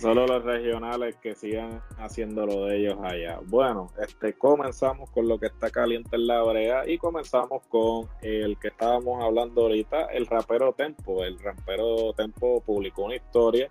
solo 0.00 0.26
los 0.26 0.44
regionales 0.44 1.16
que 1.16 1.34
sigan 1.34 1.80
haciendo 1.98 2.46
lo 2.46 2.66
de 2.66 2.78
ellos 2.78 2.98
allá. 3.02 3.38
Bueno, 3.46 3.90
este 4.02 4.32
comenzamos 4.34 5.10
con 5.10 5.28
lo 5.28 5.38
que 5.38 5.46
está 5.46 5.70
caliente 5.70 6.16
en 6.16 6.26
la 6.26 6.42
brea 6.42 6.88
y 6.88 6.98
comenzamos 6.98 7.62
con 7.68 8.08
el 8.22 8.58
que 8.58 8.68
estábamos 8.68 9.22
hablando 9.22 9.62
ahorita, 9.62 10.06
el 10.06 10.26
rapero 10.26 10.72
Tempo. 10.72 11.24
El 11.24 11.38
rapero 11.38 12.12
Tempo 12.14 12.60
publicó 12.60 13.04
una 13.04 13.16
historia 13.16 13.70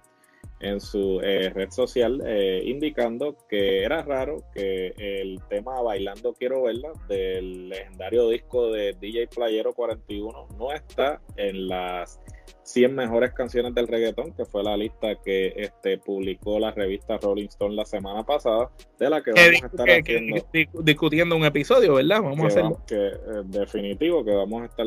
en 0.59 0.79
su 0.79 1.19
eh, 1.21 1.49
red 1.49 1.69
social 1.71 2.21
eh, 2.25 2.61
indicando 2.65 3.37
que 3.49 3.83
era 3.83 4.01
raro 4.01 4.37
que 4.53 4.93
el 4.97 5.41
tema 5.49 5.81
Bailando 5.81 6.33
Quiero 6.33 6.63
Verla 6.63 6.91
del 7.07 7.69
legendario 7.69 8.29
disco 8.29 8.71
de 8.71 8.93
DJ 8.93 9.27
Playero 9.27 9.73
41 9.73 10.47
no 10.57 10.71
está 10.71 11.21
en 11.35 11.67
las 11.67 12.19
100 12.63 12.95
mejores 12.95 13.33
canciones 13.33 13.75
del 13.75 13.87
reggaetón, 13.87 14.31
que 14.33 14.45
fue 14.45 14.63
la 14.63 14.75
lista 14.77 15.15
que 15.23 15.53
este, 15.55 15.97
publicó 15.97 16.59
la 16.59 16.71
revista 16.71 17.17
Rolling 17.17 17.47
Stone 17.47 17.75
la 17.75 17.85
semana 17.85 18.23
pasada, 18.23 18.71
de 18.97 19.09
la 19.09 19.21
que 19.21 19.31
vamos 19.31 19.63
a 19.63 19.67
estar 19.67 19.89
haciendo, 19.89 20.45
discutiendo 20.81 21.35
un 21.35 21.45
episodio, 21.45 21.95
¿verdad? 21.95 22.21
Vamos 22.21 22.39
a 22.39 22.47
hacerlo. 22.47 22.81
que, 22.87 23.07
eh, 23.07 23.43
definitivo, 23.45 24.23
que 24.23 24.31
vamos 24.31 24.63
a 24.63 24.65
estar 24.65 24.85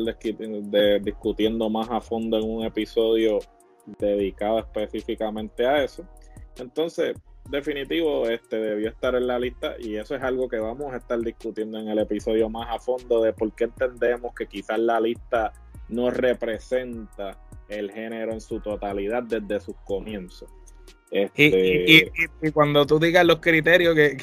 discutiendo 1.01 1.69
más 1.69 1.89
a 1.89 2.01
fondo 2.01 2.37
en 2.37 2.49
un 2.49 2.65
episodio 2.65 3.39
dedicado 3.99 4.59
específicamente 4.59 5.65
a 5.65 5.83
eso. 5.83 6.05
Entonces, 6.57 7.15
definitivo, 7.49 8.27
este 8.27 8.57
debió 8.57 8.89
estar 8.89 9.15
en 9.15 9.27
la 9.27 9.39
lista 9.39 9.75
y 9.79 9.95
eso 9.95 10.15
es 10.15 10.23
algo 10.23 10.49
que 10.49 10.59
vamos 10.59 10.93
a 10.93 10.97
estar 10.97 11.19
discutiendo 11.19 11.79
en 11.79 11.87
el 11.87 11.99
episodio 11.99 12.49
más 12.49 12.67
a 12.69 12.79
fondo 12.79 13.21
de 13.21 13.33
por 13.33 13.53
qué 13.53 13.65
entendemos 13.65 14.33
que 14.35 14.47
quizás 14.47 14.79
la 14.79 14.99
lista 14.99 15.53
no 15.89 16.09
representa 16.09 17.37
el 17.69 17.91
género 17.91 18.33
en 18.33 18.41
su 18.41 18.59
totalidad 18.59 19.23
desde 19.23 19.59
sus 19.59 19.75
comienzos. 19.85 20.49
Este... 21.09 22.11
Y, 22.41 22.51
cuando 22.51 22.85
tú 22.85 22.99
digas 22.99 23.25
los 23.25 23.39
criterios 23.39 23.95
que, 23.95 24.17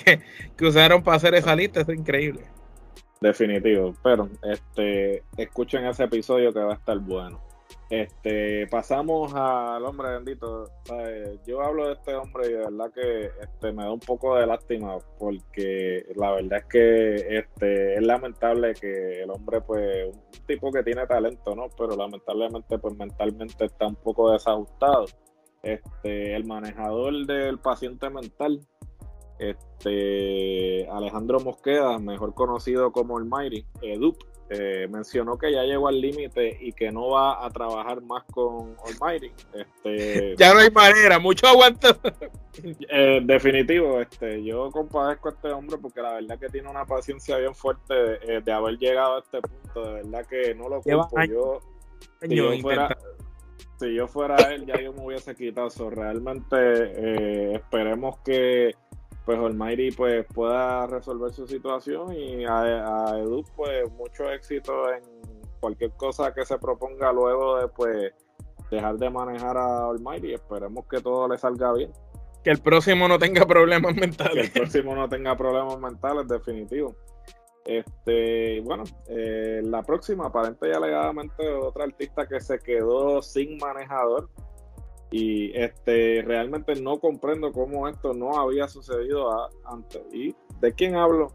que, 0.56 0.66
usaron 0.66 1.02
para 1.02 1.16
hacer 1.16 1.34
esa 1.34 1.56
lista, 1.56 1.80
es 1.80 1.88
increíble. 1.88 2.42
Definitivo, 3.20 3.94
pero 4.02 4.28
este, 4.42 5.22
escuchen 5.38 5.86
ese 5.86 6.04
episodio 6.04 6.52
que 6.52 6.60
va 6.60 6.72
a 6.72 6.76
estar 6.76 6.98
bueno. 6.98 7.40
Este, 7.90 8.66
pasamos 8.68 9.32
al 9.34 9.84
hombre 9.84 10.10
bendito. 10.10 10.64
Yo 11.46 11.62
hablo 11.62 11.86
de 11.86 11.92
este 11.94 12.14
hombre 12.14 12.48
y 12.48 12.52
de 12.52 12.58
verdad 12.58 12.92
que 12.92 13.30
este, 13.40 13.72
me 13.72 13.84
da 13.84 13.92
un 13.92 14.00
poco 14.00 14.36
de 14.36 14.46
lástima 14.46 14.98
porque 15.18 16.04
la 16.16 16.32
verdad 16.32 16.60
es 16.60 16.64
que 16.64 17.38
este, 17.38 17.94
es 17.94 18.02
lamentable 18.02 18.74
que 18.74 19.22
el 19.22 19.30
hombre, 19.30 19.60
pues, 19.60 20.06
un 20.06 20.46
tipo 20.46 20.72
que 20.72 20.82
tiene 20.82 21.06
talento, 21.06 21.54
¿no? 21.54 21.68
Pero 21.76 21.94
lamentablemente, 21.94 22.78
pues, 22.78 22.96
mentalmente 22.96 23.66
está 23.66 23.86
un 23.86 23.96
poco 23.96 24.32
desajustado. 24.32 25.04
Este, 25.62 26.34
el 26.34 26.44
manejador 26.46 27.26
del 27.26 27.58
paciente 27.58 28.10
mental, 28.10 28.60
este, 29.38 30.88
Alejandro 30.88 31.40
Mosqueda, 31.40 31.98
mejor 31.98 32.34
conocido 32.34 32.92
como 32.92 33.18
el 33.18 33.24
Mighty, 33.24 33.66
Edup, 33.82 34.16
eh, 34.56 34.88
mencionó 34.88 35.36
que 35.36 35.52
ya 35.52 35.62
llegó 35.62 35.88
al 35.88 36.00
límite 36.00 36.56
y 36.60 36.72
que 36.72 36.90
no 36.90 37.08
va 37.10 37.44
a 37.44 37.50
trabajar 37.50 38.00
más 38.02 38.24
con 38.24 38.76
Almighty. 38.86 39.32
Este, 39.52 40.34
ya 40.38 40.54
no 40.54 40.60
hay 40.60 40.70
manera, 40.70 41.18
mucho 41.18 41.46
aguanto. 41.46 41.88
Eh, 42.88 43.20
definitivo, 43.24 44.00
este, 44.00 44.44
yo 44.44 44.70
compadezco 44.70 45.28
a 45.28 45.32
este 45.32 45.48
hombre 45.48 45.76
porque 45.76 46.00
la 46.00 46.12
verdad 46.12 46.38
que 46.38 46.48
tiene 46.48 46.70
una 46.70 46.86
paciencia 46.86 47.36
bien 47.36 47.52
fuerte 47.52 47.92
de, 47.92 48.42
eh, 48.46 48.52
haber 48.52 48.78
llegado 48.78 49.16
a 49.16 49.18
este 49.18 49.40
punto. 49.40 49.84
De 49.84 49.94
verdad 49.94 50.26
que 50.26 50.54
no 50.54 50.68
lo 50.68 50.80
culpo. 50.80 51.24
Yo, 51.24 51.58
si, 52.20 52.36
yo 52.36 52.56
fuera, 52.60 52.96
si 53.80 53.92
yo 53.92 54.06
fuera 54.06 54.36
él, 54.52 54.66
ya 54.66 54.80
yo 54.80 54.92
me 54.92 55.04
hubiese 55.04 55.34
quitado. 55.34 55.68
realmente 55.90 57.56
esperemos 57.56 58.18
que 58.20 58.76
pues 59.24 59.38
Almighty 59.38 59.90
pues 59.90 60.26
pueda 60.34 60.86
resolver 60.86 61.32
su 61.32 61.46
situación 61.46 62.12
y 62.12 62.44
a, 62.44 63.18
Edu 63.18 63.44
pues 63.56 63.90
mucho 63.92 64.30
éxito 64.30 64.92
en 64.92 65.02
cualquier 65.60 65.92
cosa 65.92 66.34
que 66.34 66.44
se 66.44 66.58
proponga 66.58 67.12
luego 67.12 67.58
de 67.58 67.68
pues 67.68 68.12
dejar 68.70 68.96
de 68.96 69.10
manejar 69.10 69.56
a 69.56 69.88
Almighty. 69.88 70.34
Esperemos 70.34 70.86
que 70.86 71.00
todo 71.00 71.28
le 71.28 71.38
salga 71.38 71.72
bien. 71.72 71.90
Que 72.42 72.50
el 72.50 72.60
próximo 72.60 73.08
no 73.08 73.18
tenga 73.18 73.46
problemas 73.46 73.94
mentales. 73.94 74.34
Que 74.34 74.58
el 74.58 74.64
próximo 74.64 74.94
no 74.94 75.08
tenga 75.08 75.36
problemas 75.36 75.78
mentales 75.78 76.28
definitivo. 76.28 76.94
Este 77.64 78.60
bueno 78.60 78.84
eh, 79.08 79.62
la 79.64 79.82
próxima 79.82 80.26
aparente 80.26 80.68
y 80.68 80.72
alegadamente 80.72 81.48
otra 81.54 81.84
artista 81.84 82.26
que 82.26 82.38
se 82.38 82.58
quedó 82.58 83.22
sin 83.22 83.56
manejador 83.56 84.28
y 85.16 85.56
este 85.56 86.24
realmente 86.26 86.74
no 86.74 86.98
comprendo 86.98 87.52
cómo 87.52 87.86
esto 87.88 88.12
no 88.14 88.36
había 88.36 88.66
sucedido 88.66 89.30
antes. 89.64 90.02
¿Y 90.12 90.34
de 90.60 90.72
quién 90.72 90.96
hablo? 90.96 91.32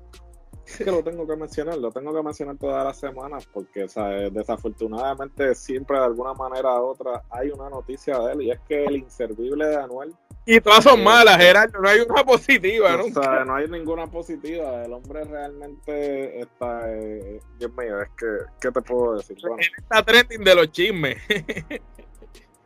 Es 0.67 0.79
que 0.79 0.91
lo 0.91 1.01
tengo 1.01 1.25
que 1.25 1.37
mencionar, 1.37 1.77
lo 1.77 1.89
tengo 1.89 2.13
que 2.13 2.21
mencionar 2.21 2.57
todas 2.57 2.83
las 2.83 2.99
semanas 2.99 3.47
porque 3.53 3.87
desafortunadamente 4.33 5.55
siempre 5.55 5.97
de 5.97 6.03
alguna 6.03 6.33
manera 6.33 6.77
u 6.81 6.87
otra 6.87 7.23
hay 7.29 7.51
una 7.51 7.69
noticia 7.69 8.19
de 8.19 8.33
él 8.33 8.41
y 8.41 8.51
es 8.51 8.59
que 8.67 8.83
el 8.83 8.97
inservible 8.97 9.65
de 9.65 9.77
Anuel 9.77 10.13
y 10.45 10.59
todas 10.59 10.83
son 10.83 11.01
malas, 11.01 11.37
Gerardo, 11.37 11.79
no 11.79 11.87
hay 11.87 11.99
una 12.01 12.23
positiva, 12.25 12.97
¿no? 12.97 13.05
O 13.05 13.23
sea, 13.23 13.45
no 13.45 13.55
hay 13.55 13.67
ninguna 13.69 14.07
positiva. 14.07 14.83
El 14.83 14.93
hombre 14.93 15.23
realmente 15.23 16.41
está. 16.41 16.91
Eh, 16.91 17.39
Dios 17.59 17.71
mío, 17.77 18.01
es 18.01 18.09
que, 18.17 18.25
¿qué 18.59 18.71
te 18.71 18.81
puedo 18.81 19.17
decir? 19.17 19.37
Bueno. 19.41 19.57
está 19.77 20.03
trending 20.03 20.43
de 20.43 20.55
los 20.55 20.71
chismes. 20.71 21.17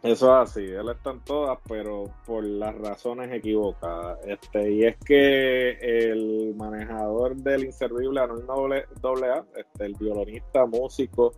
Eso 0.03 0.25
es 0.25 0.49
así, 0.49 0.65
él 0.65 0.89
está 0.89 1.11
en 1.11 1.23
todas, 1.23 1.57
pero 1.65 2.03
por 2.25 2.43
las 2.43 2.75
razones 2.75 3.31
equivocadas. 3.31 4.19
Este, 4.25 4.69
y 4.69 4.83
es 4.83 4.97
que 4.97 5.77
el 5.79 6.53
manejador 6.57 7.37
del 7.37 7.63
inservible 7.63 8.19
Anuel 8.19 8.73
A, 8.73 9.45
este, 9.55 9.85
el 9.85 9.93
violonista, 9.93 10.65
músico 10.65 11.31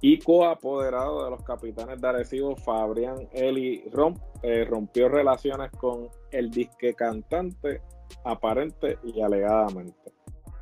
y 0.00 0.18
coapoderado 0.20 1.22
de 1.24 1.30
los 1.32 1.42
capitanes 1.44 2.00
de 2.00 2.08
Arecibo, 2.08 2.56
Fabrián 2.56 3.28
Eli 3.30 3.84
Romp, 3.92 4.16
eh, 4.42 4.64
rompió 4.64 5.10
relaciones 5.10 5.70
con 5.72 6.08
el 6.30 6.50
disque 6.50 6.94
cantante 6.94 7.82
aparente 8.24 8.98
y 9.04 9.20
alegadamente. 9.20 10.11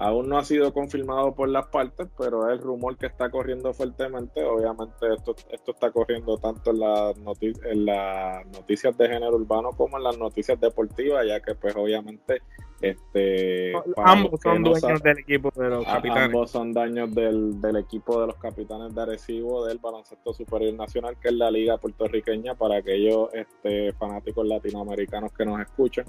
Aún 0.01 0.31
no 0.31 0.39
ha 0.39 0.45
sido 0.45 0.73
confirmado 0.73 1.35
por 1.35 1.51
las 1.51 1.67
partes, 1.67 2.09
pero 2.17 2.49
es 2.49 2.59
el 2.59 2.65
rumor 2.65 2.97
que 2.97 3.05
está 3.05 3.29
corriendo 3.29 3.75
fuertemente. 3.75 4.43
Obviamente 4.43 5.13
esto, 5.15 5.37
esto 5.51 5.73
está 5.73 5.91
corriendo 5.91 6.39
tanto 6.39 6.71
en, 6.71 6.81
la 6.81 7.13
en 7.65 7.85
las 7.85 8.47
noticias 8.47 8.97
de 8.97 9.09
género 9.09 9.37
urbano 9.37 9.73
como 9.77 9.99
en 9.99 10.05
las 10.05 10.17
noticias 10.17 10.59
deportivas, 10.59 11.27
ya 11.27 11.41
que 11.41 11.55
pues 11.55 11.77
obviamente 11.77 12.41
este 12.81 13.75
ambos 13.99 14.41
son 14.41 14.63
dueños 14.63 15.03
del 15.03 15.19
equipo 15.19 15.51
de 15.55 15.69
los 15.69 15.85
capitanes. 15.85 16.25
Ambos 16.25 16.51
son 16.51 16.73
daños 16.73 17.15
del, 17.15 17.61
del, 17.61 17.77
equipo 17.77 18.23
de 18.23 18.29
los 18.29 18.37
capitanes 18.37 18.95
de 18.95 19.03
Arecibo 19.03 19.67
del 19.67 19.81
baloncesto 19.81 20.33
superior 20.33 20.73
nacional, 20.73 21.19
que 21.21 21.29
es 21.29 21.35
la 21.35 21.51
liga 21.51 21.77
puertorriqueña 21.77 22.55
para 22.55 22.79
aquellos 22.79 23.29
este, 23.35 23.93
fanáticos 23.93 24.47
latinoamericanos 24.47 25.31
que 25.33 25.45
nos 25.45 25.61
escuchan. 25.61 26.07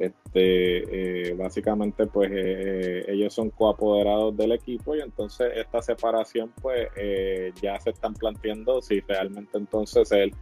Este, 0.00 1.28
eh, 1.28 1.34
básicamente, 1.34 2.06
pues 2.06 2.30
eh, 2.32 3.04
ellos 3.06 3.34
son 3.34 3.50
coapoderados 3.50 4.34
del 4.34 4.52
equipo 4.52 4.96
y 4.96 5.00
entonces 5.00 5.52
esta 5.54 5.82
separación, 5.82 6.54
pues 6.62 6.88
eh, 6.96 7.52
ya 7.60 7.78
se 7.78 7.90
están 7.90 8.14
planteando 8.14 8.80
si 8.80 9.00
realmente 9.00 9.58
entonces 9.58 10.10
él, 10.12 10.34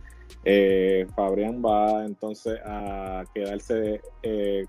Fabrián 1.17 1.61
va 1.61 2.05
entonces 2.05 2.61
a 2.65 3.25
quedarse 3.35 4.01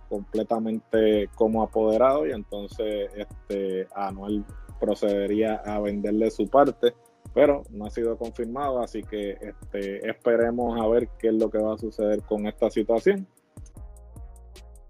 completamente 0.08 1.30
como 1.36 1.62
apoderado 1.62 2.26
y 2.26 2.32
entonces 2.32 3.12
este 3.16 3.86
Anuel 3.94 4.44
procedería 4.80 5.56
a 5.66 5.80
venderle 5.80 6.32
su 6.32 6.48
parte 6.48 6.94
pero 7.34 7.64
no 7.70 7.86
ha 7.86 7.90
sido 7.92 8.18
confirmado, 8.18 8.82
así 8.82 9.04
que 9.04 9.32
este, 9.32 10.10
esperemos 10.10 10.82
a 10.82 10.88
ver 10.88 11.10
qué 11.20 11.28
es 11.28 11.36
lo 11.36 11.50
que 11.50 11.60
va 11.60 11.76
a 11.76 11.78
suceder 11.78 12.24
con 12.24 12.48
esta 12.48 12.72
situación. 12.72 13.28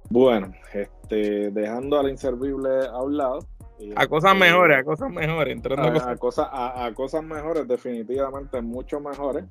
Bueno, 0.10 0.52
este, 0.74 1.52
dejando 1.52 2.00
al 2.00 2.10
inservible 2.10 2.88
a 2.88 2.98
un 3.02 3.18
lado. 3.18 3.40
a 3.96 4.08
cosas 4.08 4.36
mejores, 4.36 4.78
a 4.78 4.84
cosas 4.84 5.12
mejores, 5.12 5.56
entrando 5.56 6.02
a, 6.02 6.16
cosas. 6.18 6.48
A, 6.52 6.92
cosas 6.96 7.24
mejores, 7.24 7.68
definitivamente 7.68 8.62
mucho 8.62 9.00
mejores. 9.00 9.46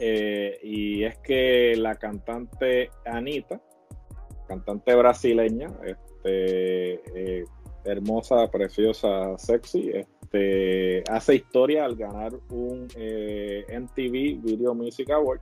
Eh, 0.00 0.58
y 0.62 1.04
es 1.04 1.16
que 1.18 1.76
la 1.76 1.94
cantante 1.94 2.90
Anita, 3.04 3.60
cantante 4.48 4.92
brasileña, 4.96 5.68
este, 5.84 6.94
eh, 7.14 7.44
hermosa, 7.84 8.50
preciosa, 8.50 9.38
sexy, 9.38 9.92
este, 9.94 11.04
hace 11.08 11.36
historia 11.36 11.84
al 11.84 11.94
ganar 11.94 12.32
un 12.50 12.88
eh, 12.96 13.64
MTV 13.68 14.42
Video 14.42 14.74
Music 14.74 15.10
Award 15.10 15.40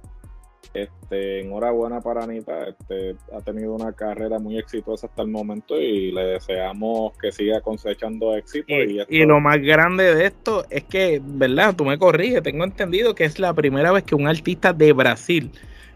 este, 0.75 1.41
enhorabuena 1.41 2.01
para 2.01 2.25
Anita, 2.25 2.67
este, 2.67 3.17
ha 3.37 3.41
tenido 3.41 3.75
una 3.75 3.93
carrera 3.93 4.39
muy 4.39 4.59
exitosa 4.59 5.07
hasta 5.07 5.23
el 5.23 5.29
momento 5.29 5.79
y 5.79 6.13
le 6.13 6.25
deseamos 6.25 7.17
que 7.19 7.31
siga 7.33 7.61
cosechando 7.61 8.35
éxito. 8.37 8.67
Y, 9.09 9.25
lo 9.25 9.41
más 9.41 9.61
grande 9.61 10.15
de 10.15 10.27
esto 10.27 10.65
es 10.71 10.85
que, 10.85 11.21
¿verdad? 11.23 11.75
Tú 11.77 11.85
me 11.85 11.99
corriges, 11.99 12.43
tengo 12.43 12.65
entendido 12.65 13.15
que 13.15 13.25
es 13.25 13.39
la 13.39 13.53
primera 13.53 13.93
vez 13.93 14.05
que 14.05 14.15
un 14.15 14.27
artista 14.27 14.73
de 14.73 14.93
Brasil 14.93 15.51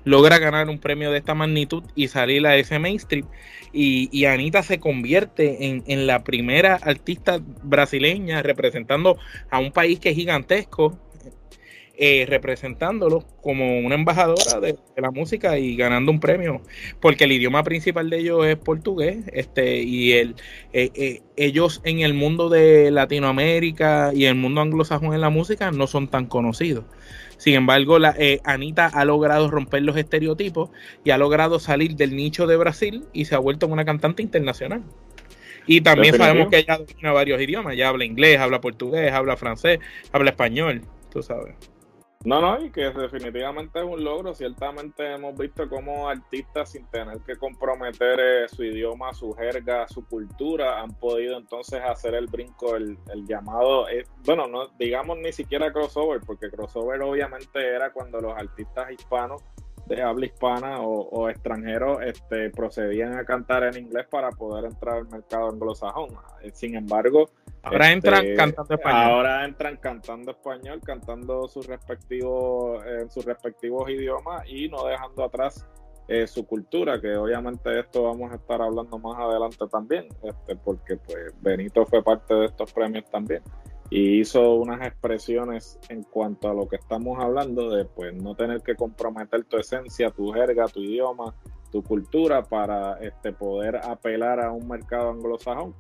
logra 0.05 0.39
ganar 0.39 0.69
un 0.69 0.79
premio 0.79 1.11
de 1.11 1.19
esta 1.19 1.35
magnitud 1.35 1.83
y 1.95 2.09
salir 2.09 2.47
a 2.47 2.57
ese 2.57 2.79
mainstream. 2.79 3.27
Y, 3.73 4.09
y 4.13 4.27
Anita 4.27 4.63
se 4.63 4.79
convierte 4.79 5.67
en, 5.67 5.83
en 5.87 6.07
la 6.07 6.23
primera 6.23 6.77
artista 6.77 7.41
brasileña 7.63 8.43
representando 8.43 9.19
a 9.51 9.59
un 9.59 9.73
país 9.73 9.99
que 9.99 10.11
es 10.11 10.15
gigantesco 10.15 10.97
eh, 11.99 12.27
representándolo 12.29 13.25
como 13.41 13.79
una 13.79 13.95
embajadora 13.95 14.61
de, 14.61 14.77
la 14.99 15.11
música 15.11 15.59
y 15.59 15.77
ganando 15.77 16.13
un 16.13 16.21
premio, 16.21 16.61
porque 17.01 17.25
el 17.25 17.33
idioma 17.33 17.63
principal 17.63 18.11
de 18.11 18.19
ellos 18.19 18.47
es 18.47 18.57
portugués, 18.57 19.25
este, 19.33 19.79
y 19.83 20.13
el, 20.13 20.35
eh, 20.75 20.91
eh, 20.95 21.23
ellos 21.37 21.81
en 21.85 22.01
el 22.01 22.13
mundo 22.13 22.51
de 22.51 22.91
Latinoamérica 22.91 24.13
y 24.15 24.27
el 24.27 24.35
mundo 24.35 24.61
anglosajón 24.61 25.15
en 25.15 25.23
la 25.23 25.31
música 25.31 25.71
no 25.71 25.87
son 25.87 26.09
tan 26.09 26.27
conocidos. 26.27 26.85
Sin 27.39 27.55
embargo, 27.55 27.99
la, 27.99 28.15
Anita 28.45 28.87
ha 28.87 29.05
logrado 29.07 29.51
romper 29.51 29.83
los 29.83 29.97
estereotipos 29.97 30.71
y 31.03 31.11
ha 31.11 31.19
logrado 31.19 31.59
salir 31.59 31.97
del 31.97 32.15
nicho 32.15 32.47
de 32.47 32.57
Brasil 32.57 33.05
y 33.15 33.25
se 33.25 33.35
ha 33.35 33.39
vuelto 33.39 33.67
una 33.69 33.87
cantante 33.87 34.23
internacional. 34.23 34.83
Y 35.67 35.81
también 35.81 36.15
sabemos 36.15 36.49
que 36.49 36.59
ella 36.59 36.79
domina 36.79 37.13
varios 37.13 37.41
idiomas, 37.41 37.75
ya 37.75 37.89
habla 37.89 38.05
inglés, 38.05 38.39
habla 38.39 38.61
portugués, 38.61 39.13
habla 39.13 39.37
francés, 39.37 39.81
habla 40.13 40.31
español, 40.31 40.83
tú 41.11 41.23
sabes. 41.23 41.55
No, 42.27 42.41
no, 42.41 42.61
y 42.61 42.73
que 42.73 42.91
definitivamente 42.91 43.79
es 43.79 43.85
un 43.85 44.03
logro. 44.03 44.35
Ciertamente 44.35 45.15
hemos 45.15 45.39
visto 45.39 45.69
cómo 45.69 46.09
artistas 46.09 46.73
sin 46.73 46.85
tener 46.87 47.21
que 47.21 47.37
comprometer 47.37 48.19
eh, 48.19 48.49
su 48.49 48.65
idioma, 48.65 49.15
su 49.15 49.33
jerga, 49.33 49.87
su 49.87 50.05
cultura, 50.05 50.81
han 50.81 50.93
podido 50.95 51.39
entonces 51.39 51.81
hacer 51.81 52.17
el 52.17 52.27
brinco, 52.27 52.75
el, 52.75 52.99
llamado, 53.29 53.89
eh, 53.89 54.05
bueno, 54.25 54.49
no 54.49 54.67
digamos 54.77 55.19
ni 55.19 55.33
siquiera 55.33 55.73
crossover, 55.73 56.21
porque 56.27 56.51
crossover 56.51 57.01
obviamente 57.03 57.65
era 57.65 57.93
cuando 57.93 58.21
los 58.21 58.37
artistas 58.37 58.91
hispanos 58.91 59.41
de 59.87 60.03
habla 60.03 60.27
hispana 60.27 60.81
o, 60.81 61.29
extranjeros 61.29 61.99
este, 62.03 62.51
procedían 62.51 63.17
a 63.19 63.25
cantar 63.25 63.65
en 63.65 63.85
inglés 63.85 64.07
para 64.11 64.31
poder 64.31 64.65
entrar 64.65 64.97
al 64.97 65.09
mercado 65.09 65.49
anglosajón. 65.49 66.11
Sin 66.53 66.75
embargo, 66.75 67.31
ahora 67.63 67.93
entran 67.93 68.25
este, 68.25 68.37
cantando 68.37 68.75
español. 68.75 69.03
Ahora 69.03 69.45
entran 69.45 69.77
cantando 69.77 70.31
español, 70.33 70.81
cantando 70.85 71.49
sus 71.49 71.67
respectivos, 71.67 72.85
en 72.85 73.11
sus 73.11 73.25
respectivos 73.25 73.89
idiomas 73.89 74.43
y 74.49 74.69
no 74.69 74.85
dejando 74.87 75.25
atrás 75.25 75.67
eh, 76.09 76.27
su 76.27 76.47
cultura, 76.47 77.01
que 77.01 77.17
obviamente 77.17 77.79
esto 77.79 78.05
vamos 78.05 78.33
a 78.33 78.37
estar 78.37 78.61
hablando 78.63 78.99
más 78.99 79.19
adelante 79.19 79.67
también, 79.71 80.07
este, 80.23 80.57
porque 80.57 80.97
pues 80.97 81.33
Benito 81.41 81.85
fue 81.87 82.03
parte 82.03 82.35
de 82.35 82.47
estos 82.47 82.73
premios 82.73 83.05
también 83.11 83.43
y 83.91 84.21
hizo 84.21 84.55
unas 84.55 84.87
expresiones 84.87 85.79
en 85.89 86.03
cuanto 86.03 86.49
a 86.49 86.55
lo 86.55 86.69
que 86.69 86.77
estamos 86.77 87.19
hablando 87.21 87.71
de 87.71 87.85
pues 87.85 88.15
no 88.15 88.35
tener 88.35 88.63
que 88.63 88.75
comprometer 88.75 89.45
tu 89.45 89.59
esencia, 89.59 90.11
tu 90.11 90.33
jerga, 90.33 90.67
tu 90.67 90.81
idioma, 90.81 91.35
tu 91.71 91.83
cultura 91.83 92.43
para 92.43 92.99
este 92.99 93.33
poder 93.33 93.77
apelar 93.77 94.41
a 94.41 94.51
un 94.51 94.67
mercado 94.67 95.11
anglosajón, 95.11 95.75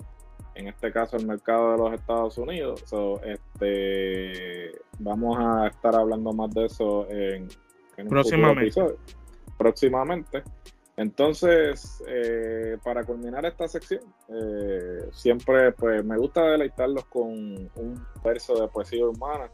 en 0.54 0.68
este 0.68 0.92
caso 0.92 1.16
el 1.16 1.26
mercado 1.26 1.72
de 1.72 1.78
los 1.78 1.92
Estados 1.94 2.38
Unidos. 2.38 2.84
este 3.24 4.72
vamos 4.98 5.36
a 5.38 5.66
estar 5.66 5.94
hablando 5.94 6.32
más 6.32 6.50
de 6.54 6.66
eso 6.66 7.08
en, 7.10 7.48
en 7.96 8.04
un 8.04 8.08
próximamente. 8.08 8.62
Episodio. 8.62 8.96
próximamente. 9.58 10.42
Entonces, 10.96 12.02
eh, 12.08 12.78
para 12.82 13.04
culminar 13.04 13.44
esta 13.44 13.68
sección, 13.68 14.00
eh, 14.28 15.08
siempre 15.12 15.72
pues 15.72 16.02
me 16.02 16.16
gusta 16.16 16.42
deleitarlos 16.42 17.04
con 17.06 17.28
un 17.28 18.06
verso 18.24 18.54
de 18.60 18.68
poesía 18.68 19.04
urbana, 19.04 19.50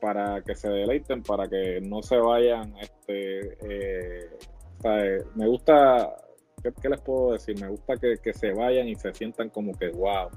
para 0.00 0.42
que 0.42 0.54
se 0.54 0.68
deleiten, 0.68 1.22
para 1.22 1.48
que 1.48 1.80
no 1.82 2.02
se 2.02 2.16
vayan, 2.16 2.74
este, 2.78 3.58
eh, 3.62 4.30
me 5.34 5.46
gusta, 5.46 6.16
¿qué, 6.62 6.88
les 6.88 7.00
puedo 7.00 7.32
decir? 7.32 7.60
Me 7.60 7.68
gusta 7.68 7.94
que, 7.96 8.32
se 8.32 8.52
vayan 8.52 8.88
y 8.88 8.94
se 8.96 9.12
sientan 9.12 9.50
como 9.50 9.76
que, 9.78 9.90
wow, 9.90 10.30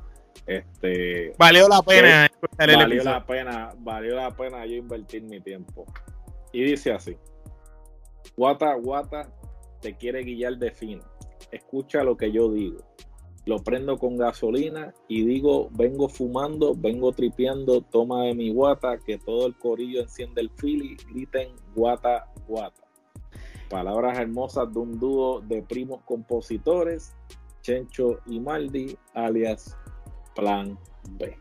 este... 0.46 1.34
Valió 1.40 1.68
la 1.70 1.82
pena. 1.82 2.30
Valió 2.58 3.04
la 3.04 3.26
pena, 3.26 3.74
valió 3.80 4.16
la 4.16 4.32
pena 4.32 4.66
yo 4.66 4.76
invertir 4.76 5.24
mi 5.24 5.40
tiempo. 5.40 5.86
Y 6.52 6.64
dice 6.64 6.92
así, 6.92 7.18
guata, 8.36 8.74
guata, 8.76 9.30
te 9.84 9.96
quiere 9.96 10.24
guiar 10.24 10.58
de 10.58 10.72
fino. 10.72 11.04
Escucha 11.52 12.04
lo 12.04 12.16
que 12.18 12.32
yo 12.32 12.52
digo. 12.52 12.80
Lo 13.46 13.58
prendo 13.58 14.00
con 14.00 14.18
gasolina 14.18 14.94
y 15.10 15.26
digo, 15.26 15.70
vengo 15.74 16.08
fumando, 16.08 16.74
vengo 16.74 17.12
tripeando, 17.12 17.82
toma 17.82 18.24
de 18.24 18.34
mi 18.34 18.54
guata, 18.54 18.98
que 18.98 19.18
todo 19.18 19.46
el 19.46 19.58
corillo 19.58 20.02
enciende 20.02 20.42
el 20.42 20.50
fili, 20.52 20.96
griten 21.12 21.50
guata, 21.76 22.32
guata. 22.48 22.82
Palabras 23.70 24.18
hermosas 24.18 24.74
de 24.74 24.80
un 24.80 24.98
dúo 24.98 25.42
de 25.42 25.62
primos 25.62 26.02
compositores, 26.06 27.14
Chencho 27.62 28.20
y 28.26 28.40
Maldi, 28.40 28.98
alias 29.14 29.78
Plan 30.34 30.80
B. 31.12 31.38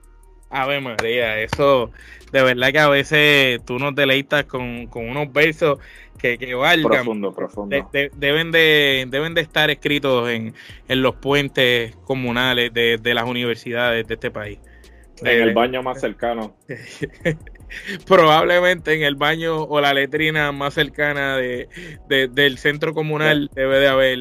Ave 0.53 0.81
María, 0.81 1.41
eso 1.41 1.91
de 2.33 2.43
verdad 2.43 2.73
que 2.73 2.79
a 2.79 2.89
veces 2.89 3.65
tú 3.65 3.79
nos 3.79 3.95
deleitas 3.95 4.45
con, 4.45 4.87
con 4.87 5.09
unos 5.09 5.33
versos 5.33 5.79
que, 6.19 6.39
que 6.39 6.55
valgan. 6.55 6.91
Profundo, 6.91 7.35
profundo. 7.35 7.91
deben, 7.93 8.53
de, 8.53 9.07
deben 9.09 9.35
de 9.35 9.41
estar 9.43 9.71
escritos 9.71 10.31
en, 10.31 10.55
en 10.89 11.03
los 11.03 11.17
puentes 11.17 11.95
comunales 12.05 12.73
de, 12.73 12.99
de, 12.99 13.15
las 13.15 13.25
universidades 13.25 14.07
de 14.07 14.15
este 14.15 14.31
país. 14.31 14.59
En 15.21 15.43
el 15.43 15.55
baño 15.55 15.83
más 15.83 16.01
cercano. 16.01 16.57
Probablemente 18.07 18.95
en 18.95 19.03
el 19.03 19.15
baño 19.15 19.63
o 19.63 19.81
la 19.81 19.95
letrina 19.95 20.53
más 20.53 20.75
cercana 20.75 21.37
de, 21.37 21.69
del 22.09 22.59
centro 22.59 22.95
comunal 22.95 23.51
debe 23.55 23.79
de 23.79 23.89
haber 23.89 24.19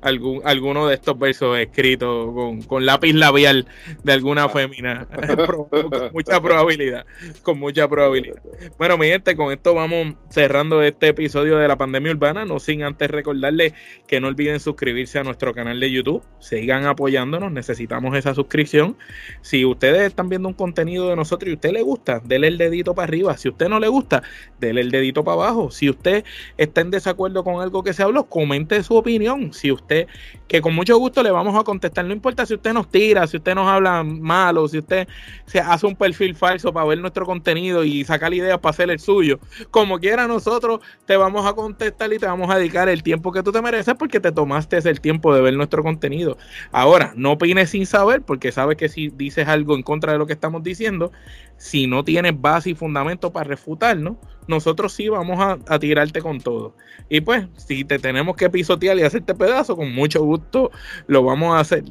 algún, 0.00 0.40
alguno 0.44 0.86
de 0.88 0.94
estos 0.94 1.18
versos 1.18 1.58
escritos 1.58 2.34
con, 2.66 2.86
lápiz 2.86 3.14
labial 3.14 3.66
de 4.02 4.12
alguna 4.12 4.44
ah. 4.44 4.48
fémina. 4.48 5.06
con 5.46 6.12
mucha 6.12 6.40
probabilidad. 6.40 7.06
Con 7.42 7.58
mucha 7.58 7.88
probabilidad. 7.88 8.42
Bueno, 8.78 8.98
mi 8.98 9.06
gente, 9.06 9.36
con 9.36 9.52
esto 9.52 9.74
vamos 9.74 10.14
cerrando 10.30 10.82
este 10.82 11.08
episodio 11.08 11.58
de 11.58 11.68
la 11.68 11.76
pandemia 11.76 12.12
urbana. 12.12 12.44
No 12.44 12.58
sin 12.58 12.82
antes 12.82 13.10
recordarles 13.10 13.72
que 14.06 14.20
no 14.20 14.28
olviden 14.28 14.60
suscribirse 14.60 15.18
a 15.18 15.24
nuestro 15.24 15.54
canal 15.54 15.80
de 15.80 15.90
YouTube. 15.90 16.22
Sigan 16.38 16.86
apoyándonos. 16.86 17.52
Necesitamos 17.52 18.16
esa 18.16 18.34
suscripción. 18.34 18.96
Si 19.42 19.64
ustedes 19.64 20.02
están 20.02 20.28
viendo 20.28 20.48
un 20.48 20.54
contenido 20.54 21.08
de 21.08 21.16
nosotros 21.16 21.48
y 21.48 21.52
a 21.52 21.54
usted 21.54 21.72
le 21.72 21.82
gusta, 21.82 22.20
denle 22.24 22.48
el 22.48 22.58
dedito 22.58 22.94
para 22.94 23.04
arriba. 23.04 23.36
Si 23.36 23.48
a 23.48 23.50
usted 23.50 23.68
no 23.68 23.80
le 23.80 23.88
gusta, 23.88 24.22
denle 24.60 24.80
el 24.80 24.90
dedito 24.90 25.24
para 25.24 25.34
abajo. 25.34 25.70
Si 25.70 25.90
usted 25.90 26.24
está 26.56 26.80
en 26.80 26.90
desacuerdo 26.90 27.44
con 27.44 27.60
algo 27.60 27.82
que 27.82 27.92
se 27.92 28.02
habló, 28.02 28.24
comente 28.24 28.82
su 28.82 28.94
opinión. 28.96 29.52
Si 29.52 29.65
usted, 29.72 30.06
que 30.48 30.60
con 30.60 30.74
mucho 30.74 30.96
gusto 30.98 31.22
le 31.22 31.30
vamos 31.30 31.58
a 31.58 31.64
contestar, 31.64 32.04
no 32.04 32.12
importa 32.12 32.46
si 32.46 32.54
usted 32.54 32.72
nos 32.72 32.88
tira, 32.88 33.26
si 33.26 33.36
usted 33.36 33.54
nos 33.54 33.66
habla 33.68 34.02
mal 34.04 34.56
o 34.58 34.68
si 34.68 34.78
usted 34.78 35.08
se 35.46 35.58
hace 35.58 35.86
un 35.86 35.96
perfil 35.96 36.34
falso 36.34 36.72
para 36.72 36.86
ver 36.86 36.98
nuestro 36.98 37.26
contenido 37.26 37.84
y 37.84 38.04
sacar 38.04 38.32
ideas 38.32 38.58
para 38.58 38.70
hacer 38.70 38.90
el 38.90 39.00
suyo, 39.00 39.40
como 39.70 39.98
quiera 39.98 40.26
nosotros 40.28 40.80
te 41.06 41.16
vamos 41.16 41.46
a 41.46 41.54
contestar 41.54 42.12
y 42.12 42.18
te 42.18 42.26
vamos 42.26 42.50
a 42.50 42.58
dedicar 42.58 42.88
el 42.88 43.02
tiempo 43.02 43.32
que 43.32 43.42
tú 43.42 43.52
te 43.52 43.62
mereces 43.62 43.94
porque 43.94 44.20
te 44.20 44.32
tomaste 44.32 44.76
el 44.76 45.00
tiempo 45.00 45.34
de 45.34 45.40
ver 45.40 45.54
nuestro 45.54 45.82
contenido. 45.82 46.36
Ahora, 46.72 47.12
no 47.16 47.32
opines 47.32 47.70
sin 47.70 47.86
saber 47.86 48.22
porque 48.22 48.52
sabes 48.52 48.76
que 48.76 48.88
si 48.88 49.08
dices 49.08 49.48
algo 49.48 49.74
en 49.74 49.82
contra 49.82 50.12
de 50.12 50.18
lo 50.18 50.26
que 50.26 50.34
estamos 50.34 50.62
diciendo, 50.62 51.12
si 51.56 51.86
no 51.86 52.04
tienes 52.04 52.40
base 52.40 52.70
y 52.70 52.74
fundamento 52.74 53.32
para 53.32 53.48
refutarnos, 53.48 54.16
nosotros 54.48 54.92
sí 54.92 55.08
vamos 55.08 55.58
a, 55.66 55.78
tirarte 55.78 56.20
con 56.20 56.40
todo. 56.40 56.74
Y 57.08 57.20
pues, 57.20 57.46
si 57.56 57.84
te 57.84 57.98
tenemos 57.98 58.36
que 58.36 58.50
pisotear 58.50 58.98
y 58.98 59.02
hacerte 59.02 59.34
pedazo, 59.34 59.76
con 59.76 59.92
mucho 59.92 60.22
gusto 60.24 60.70
lo 61.06 61.22
vamos 61.22 61.56
a 61.56 61.60
hacer, 61.60 61.84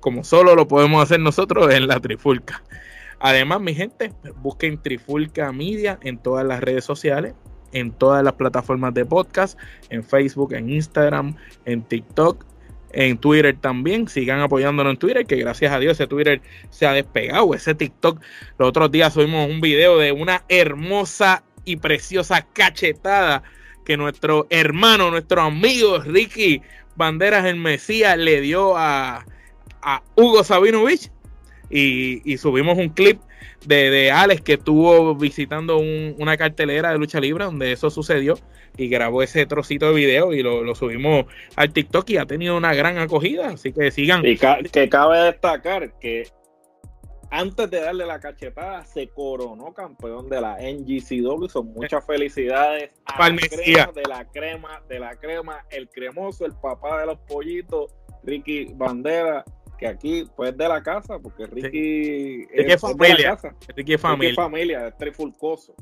como 0.00 0.24
solo 0.24 0.54
lo 0.54 0.68
podemos 0.68 1.02
hacer 1.02 1.20
nosotros 1.20 1.72
en 1.72 1.86
la 1.86 2.00
Trifulca. 2.00 2.62
Además, 3.18 3.60
mi 3.60 3.74
gente, 3.74 4.12
busquen 4.36 4.80
Trifulca 4.80 5.52
Media 5.52 5.98
en 6.02 6.18
todas 6.18 6.46
las 6.46 6.60
redes 6.60 6.84
sociales, 6.84 7.34
en 7.72 7.92
todas 7.92 8.24
las 8.24 8.32
plataformas 8.34 8.94
de 8.94 9.04
podcast, 9.04 9.58
en 9.90 10.02
Facebook, 10.02 10.54
en 10.54 10.70
Instagram, 10.70 11.36
en 11.66 11.82
TikTok, 11.82 12.44
en 12.92 13.18
Twitter 13.18 13.56
también. 13.60 14.08
Sigan 14.08 14.40
apoyándonos 14.40 14.92
en 14.92 14.98
Twitter, 14.98 15.26
que 15.26 15.36
gracias 15.36 15.72
a 15.72 15.78
Dios 15.78 15.92
ese 15.92 16.06
Twitter 16.06 16.40
se 16.70 16.86
ha 16.86 16.92
despegado. 16.92 17.54
Ese 17.54 17.74
TikTok, 17.74 18.20
los 18.58 18.68
otros 18.68 18.90
días 18.90 19.12
subimos 19.12 19.48
un 19.48 19.60
video 19.60 19.98
de 19.98 20.12
una 20.12 20.44
hermosa 20.48 21.44
y 21.64 21.76
preciosa 21.76 22.46
cachetada 22.52 23.42
que 23.84 23.96
nuestro 23.96 24.46
hermano, 24.50 25.10
nuestro 25.10 25.42
amigo 25.42 25.98
Ricky 25.98 26.62
Banderas 26.96 27.46
el 27.46 27.56
Mesías 27.56 28.18
le 28.18 28.40
dio 28.40 28.76
a, 28.76 29.24
a 29.82 30.02
Hugo 30.16 30.44
Sabinovich. 30.44 31.10
Y, 31.72 32.20
y, 32.24 32.36
subimos 32.36 32.76
un 32.78 32.88
clip 32.88 33.20
de, 33.64 33.90
de 33.90 34.10
Alex 34.10 34.42
que 34.42 34.54
estuvo 34.54 35.14
visitando 35.14 35.78
una 35.78 36.36
cartelera 36.36 36.90
de 36.90 36.98
lucha 36.98 37.20
libre 37.20 37.44
donde 37.44 37.70
eso 37.70 37.90
sucedió 37.90 38.36
y 38.76 38.88
grabó 38.88 39.22
ese 39.22 39.46
trocito 39.46 39.86
de 39.88 39.94
video 39.94 40.32
y 40.32 40.42
lo, 40.42 40.74
subimos 40.74 41.26
al 41.56 41.72
TikTok 41.72 42.10
y 42.10 42.16
ha 42.16 42.26
tenido 42.26 42.56
una 42.56 42.74
gran 42.74 42.98
acogida, 42.98 43.48
así 43.48 43.72
que 43.72 43.90
sigan. 43.90 44.24
Y 44.24 44.36
que 44.36 44.88
cabe 44.88 45.18
destacar 45.24 45.92
que 46.00 46.28
antes 47.30 47.70
de 47.70 47.80
darle 47.80 48.06
la 48.06 48.18
cachetada 48.18 48.84
se 48.84 49.08
coronó 49.08 49.72
campeón 49.72 50.28
de 50.28 50.40
la 50.40 50.58
NGCW, 50.58 51.46
son 51.48 51.72
muchas 51.72 52.04
felicidades 52.04 52.92
a 53.04 53.28
la 53.28 53.36
crema, 53.36 53.92
de 53.92 54.02
la 54.08 54.24
crema, 54.24 54.82
de 54.88 54.98
la 54.98 55.16
crema, 55.16 55.66
el 55.70 55.88
cremoso, 55.88 56.44
el 56.44 56.54
papá 56.54 57.00
de 57.00 57.06
los 57.06 57.18
pollitos, 57.20 57.94
Ricky 58.24 58.72
Bandera, 58.74 59.44
que 59.78 59.86
aquí 59.86 60.24
pues 60.36 60.56
de 60.56 60.68
la 60.68 60.82
casa, 60.82 61.18
porque 61.18 61.46
Ricky, 61.46 62.46
es, 62.52 62.80
familia. 62.80 63.16
De 63.16 63.22
la 63.22 63.36
casa. 63.36 63.56
Ricky 63.74 63.94
es 63.94 64.00
familia. 64.00 64.30
Ricky 64.30 64.40
es 64.40 64.44
familia, 64.44 64.86
es 64.88 64.96
trifulcoso. 64.98 65.74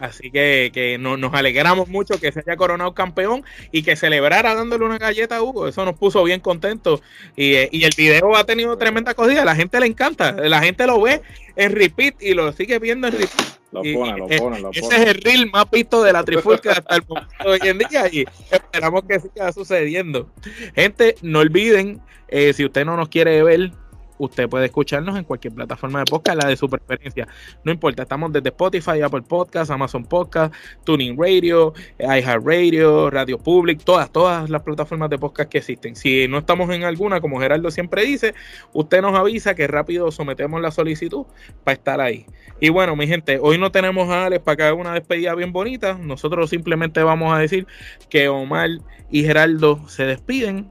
Así 0.00 0.30
que, 0.30 0.70
que 0.72 0.98
nos 0.98 1.32
alegramos 1.34 1.88
mucho 1.88 2.20
que 2.20 2.32
se 2.32 2.40
haya 2.40 2.56
coronado 2.56 2.94
campeón 2.94 3.44
y 3.72 3.82
que 3.82 3.96
celebrara 3.96 4.54
dándole 4.54 4.84
una 4.84 4.98
galleta 4.98 5.36
a 5.36 5.42
Hugo. 5.42 5.68
Eso 5.68 5.84
nos 5.84 5.96
puso 5.96 6.22
bien 6.24 6.40
contentos. 6.40 7.02
Y, 7.36 7.54
eh, 7.54 7.68
y 7.72 7.84
el 7.84 7.92
video 7.96 8.36
ha 8.36 8.44
tenido 8.44 8.76
tremenda 8.76 9.12
acogida. 9.12 9.44
La 9.44 9.56
gente 9.56 9.80
le 9.80 9.86
encanta. 9.86 10.32
La 10.32 10.60
gente 10.62 10.86
lo 10.86 11.00
ve 11.00 11.22
en 11.56 11.72
repeat 11.72 12.22
y 12.22 12.34
lo 12.34 12.52
sigue 12.52 12.78
viendo 12.78 13.08
en 13.08 13.14
repeat. 13.14 13.56
Lo 13.72 13.82
pone, 13.82 14.16
lo 14.16 14.26
pone, 14.26 14.60
lo 14.60 14.70
Ese 14.70 14.96
es 14.96 15.08
el 15.08 15.14
reel 15.16 15.50
más 15.50 15.70
visto 15.70 16.02
de 16.02 16.12
la 16.12 16.24
trifulca 16.24 16.72
hasta 16.72 16.96
el 16.96 17.02
momento 17.06 17.34
de 17.44 17.50
hoy 17.50 17.60
en 17.62 17.78
día 17.78 18.08
y 18.10 18.24
esperamos 18.50 19.02
que 19.08 19.20
siga 19.20 19.52
sucediendo. 19.52 20.30
Gente, 20.74 21.16
no 21.22 21.40
olviden, 21.40 22.00
eh, 22.28 22.52
si 22.52 22.64
usted 22.64 22.84
no 22.84 22.96
nos 22.96 23.08
quiere 23.08 23.42
ver, 23.42 23.72
usted 24.18 24.48
puede 24.48 24.66
escucharnos 24.66 25.16
en 25.16 25.24
cualquier 25.24 25.54
plataforma 25.54 26.00
de 26.00 26.04
podcast, 26.06 26.42
la 26.42 26.48
de 26.48 26.56
su 26.56 26.68
preferencia. 26.68 27.26
No 27.64 27.72
importa, 27.72 28.02
estamos 28.02 28.32
desde 28.32 28.48
Spotify, 28.48 29.00
Apple 29.02 29.22
Podcast, 29.22 29.70
Amazon 29.70 30.04
Podcast, 30.04 30.54
Tuning 30.84 31.16
Radio, 31.20 31.74
iHeartRadio, 31.98 33.10
Radio 33.10 33.38
Public, 33.38 33.82
todas, 33.84 34.10
todas 34.10 34.48
las 34.50 34.62
plataformas 34.62 35.10
de 35.10 35.18
podcast 35.18 35.50
que 35.50 35.58
existen. 35.58 35.96
Si 35.96 36.28
no 36.28 36.38
estamos 36.38 36.70
en 36.70 36.84
alguna, 36.84 37.20
como 37.20 37.40
Gerardo 37.40 37.70
siempre 37.70 38.04
dice, 38.04 38.34
usted 38.72 39.02
nos 39.02 39.14
avisa 39.18 39.54
que 39.54 39.66
rápido 39.66 40.10
sometemos 40.10 40.60
la 40.60 40.70
solicitud 40.70 41.26
para 41.64 41.74
estar 41.74 42.00
ahí. 42.00 42.26
Y 42.60 42.70
bueno, 42.70 42.96
mi 42.96 43.06
gente, 43.06 43.38
hoy 43.40 43.58
no 43.58 43.70
tenemos 43.70 44.08
a 44.08 44.26
Alex 44.26 44.42
para 44.42 44.56
que 44.56 44.62
haga 44.62 44.74
una 44.74 44.94
despedida 44.94 45.34
bien 45.34 45.52
bonita. 45.52 45.94
Nosotros 45.94 46.50
simplemente 46.50 47.02
vamos 47.02 47.32
a 47.32 47.38
decir 47.38 47.66
que 48.08 48.28
Omar 48.28 48.70
y 49.10 49.24
Gerardo 49.24 49.86
se 49.88 50.04
despiden 50.04 50.70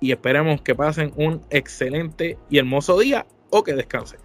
y 0.00 0.12
esperemos 0.12 0.60
que 0.62 0.74
pasen 0.74 1.12
un 1.16 1.42
excelente 1.50 2.38
y 2.50 2.58
hermoso 2.58 2.98
día 2.98 3.26
o 3.50 3.62
que 3.62 3.74
descansen. 3.74 4.23